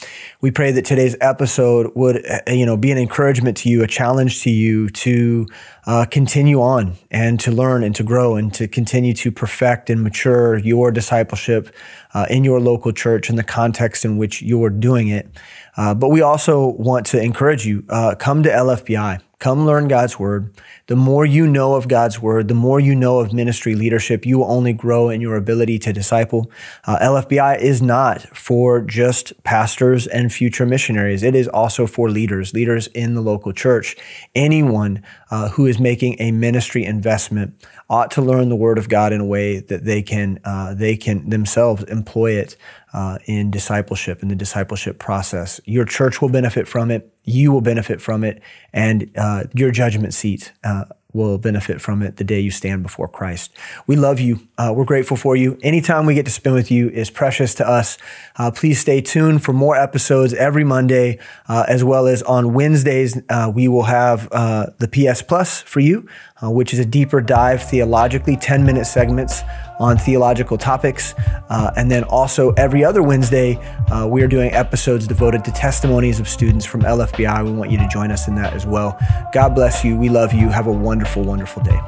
[0.40, 3.88] We pray that today's episode would, uh, you know, be an encouragement to you, a
[3.88, 5.48] challenge to you to
[5.86, 10.04] uh, continue on and to learn and to grow and to continue to perfect and
[10.04, 11.74] mature your discipleship
[12.14, 15.28] uh, in your local church in the context in which you're doing it.
[15.76, 19.20] Uh, but we also want to encourage you uh, come to LFBI.
[19.40, 20.54] Come learn God's word.
[20.86, 24.36] The more you know of God's word, the more you know of ministry leadership, you
[24.36, 26.50] will only grow in your ability to disciple.
[26.86, 31.22] Uh, LFBI is not for just pastors and future missionaries.
[31.22, 33.96] It is also for leaders, leaders in the local church.
[34.34, 37.54] Anyone uh, who is making a ministry investment
[37.90, 40.96] ought to learn the word of God in a way that they can uh, they
[40.96, 42.56] can themselves employ it
[42.94, 45.60] uh, in discipleship in the discipleship process.
[45.64, 47.12] Your church will benefit from it.
[47.24, 48.40] You will benefit from it,
[48.72, 53.08] and uh, your judgment seat uh, will benefit from it the day you stand before
[53.08, 53.52] Christ.
[53.88, 54.46] We love you.
[54.56, 55.58] Uh, we're grateful for you.
[55.60, 57.98] Anytime we get to spend with you is precious to us.
[58.36, 61.18] Uh, please stay tuned for more episodes every Monday,
[61.48, 63.20] as well as on Wednesdays.
[63.52, 66.08] We will have the PS Plus for you,
[66.42, 69.42] uh, which is a deeper dive theologically, 10 minute segments
[69.78, 71.14] on theological topics.
[71.48, 73.56] Uh, and then also every other Wednesday,
[73.90, 77.44] uh, we are doing episodes devoted to testimonies of students from LFBI.
[77.44, 78.98] We want you to join us in that as well.
[79.32, 79.96] God bless you.
[79.96, 80.48] We love you.
[80.48, 81.80] Have a wonderful, wonderful day.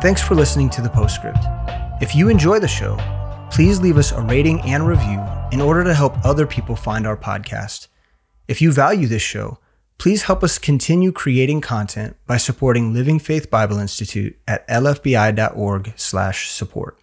[0.00, 1.44] Thanks for listening to the Postscript.
[2.00, 2.96] If you enjoy the show,
[3.50, 5.18] please leave us a rating and review
[5.52, 7.88] in order to help other people find our podcast.
[8.46, 9.58] If you value this show,
[9.98, 16.99] please help us continue creating content by supporting Living Faith Bible Institute at lfbi.org/support.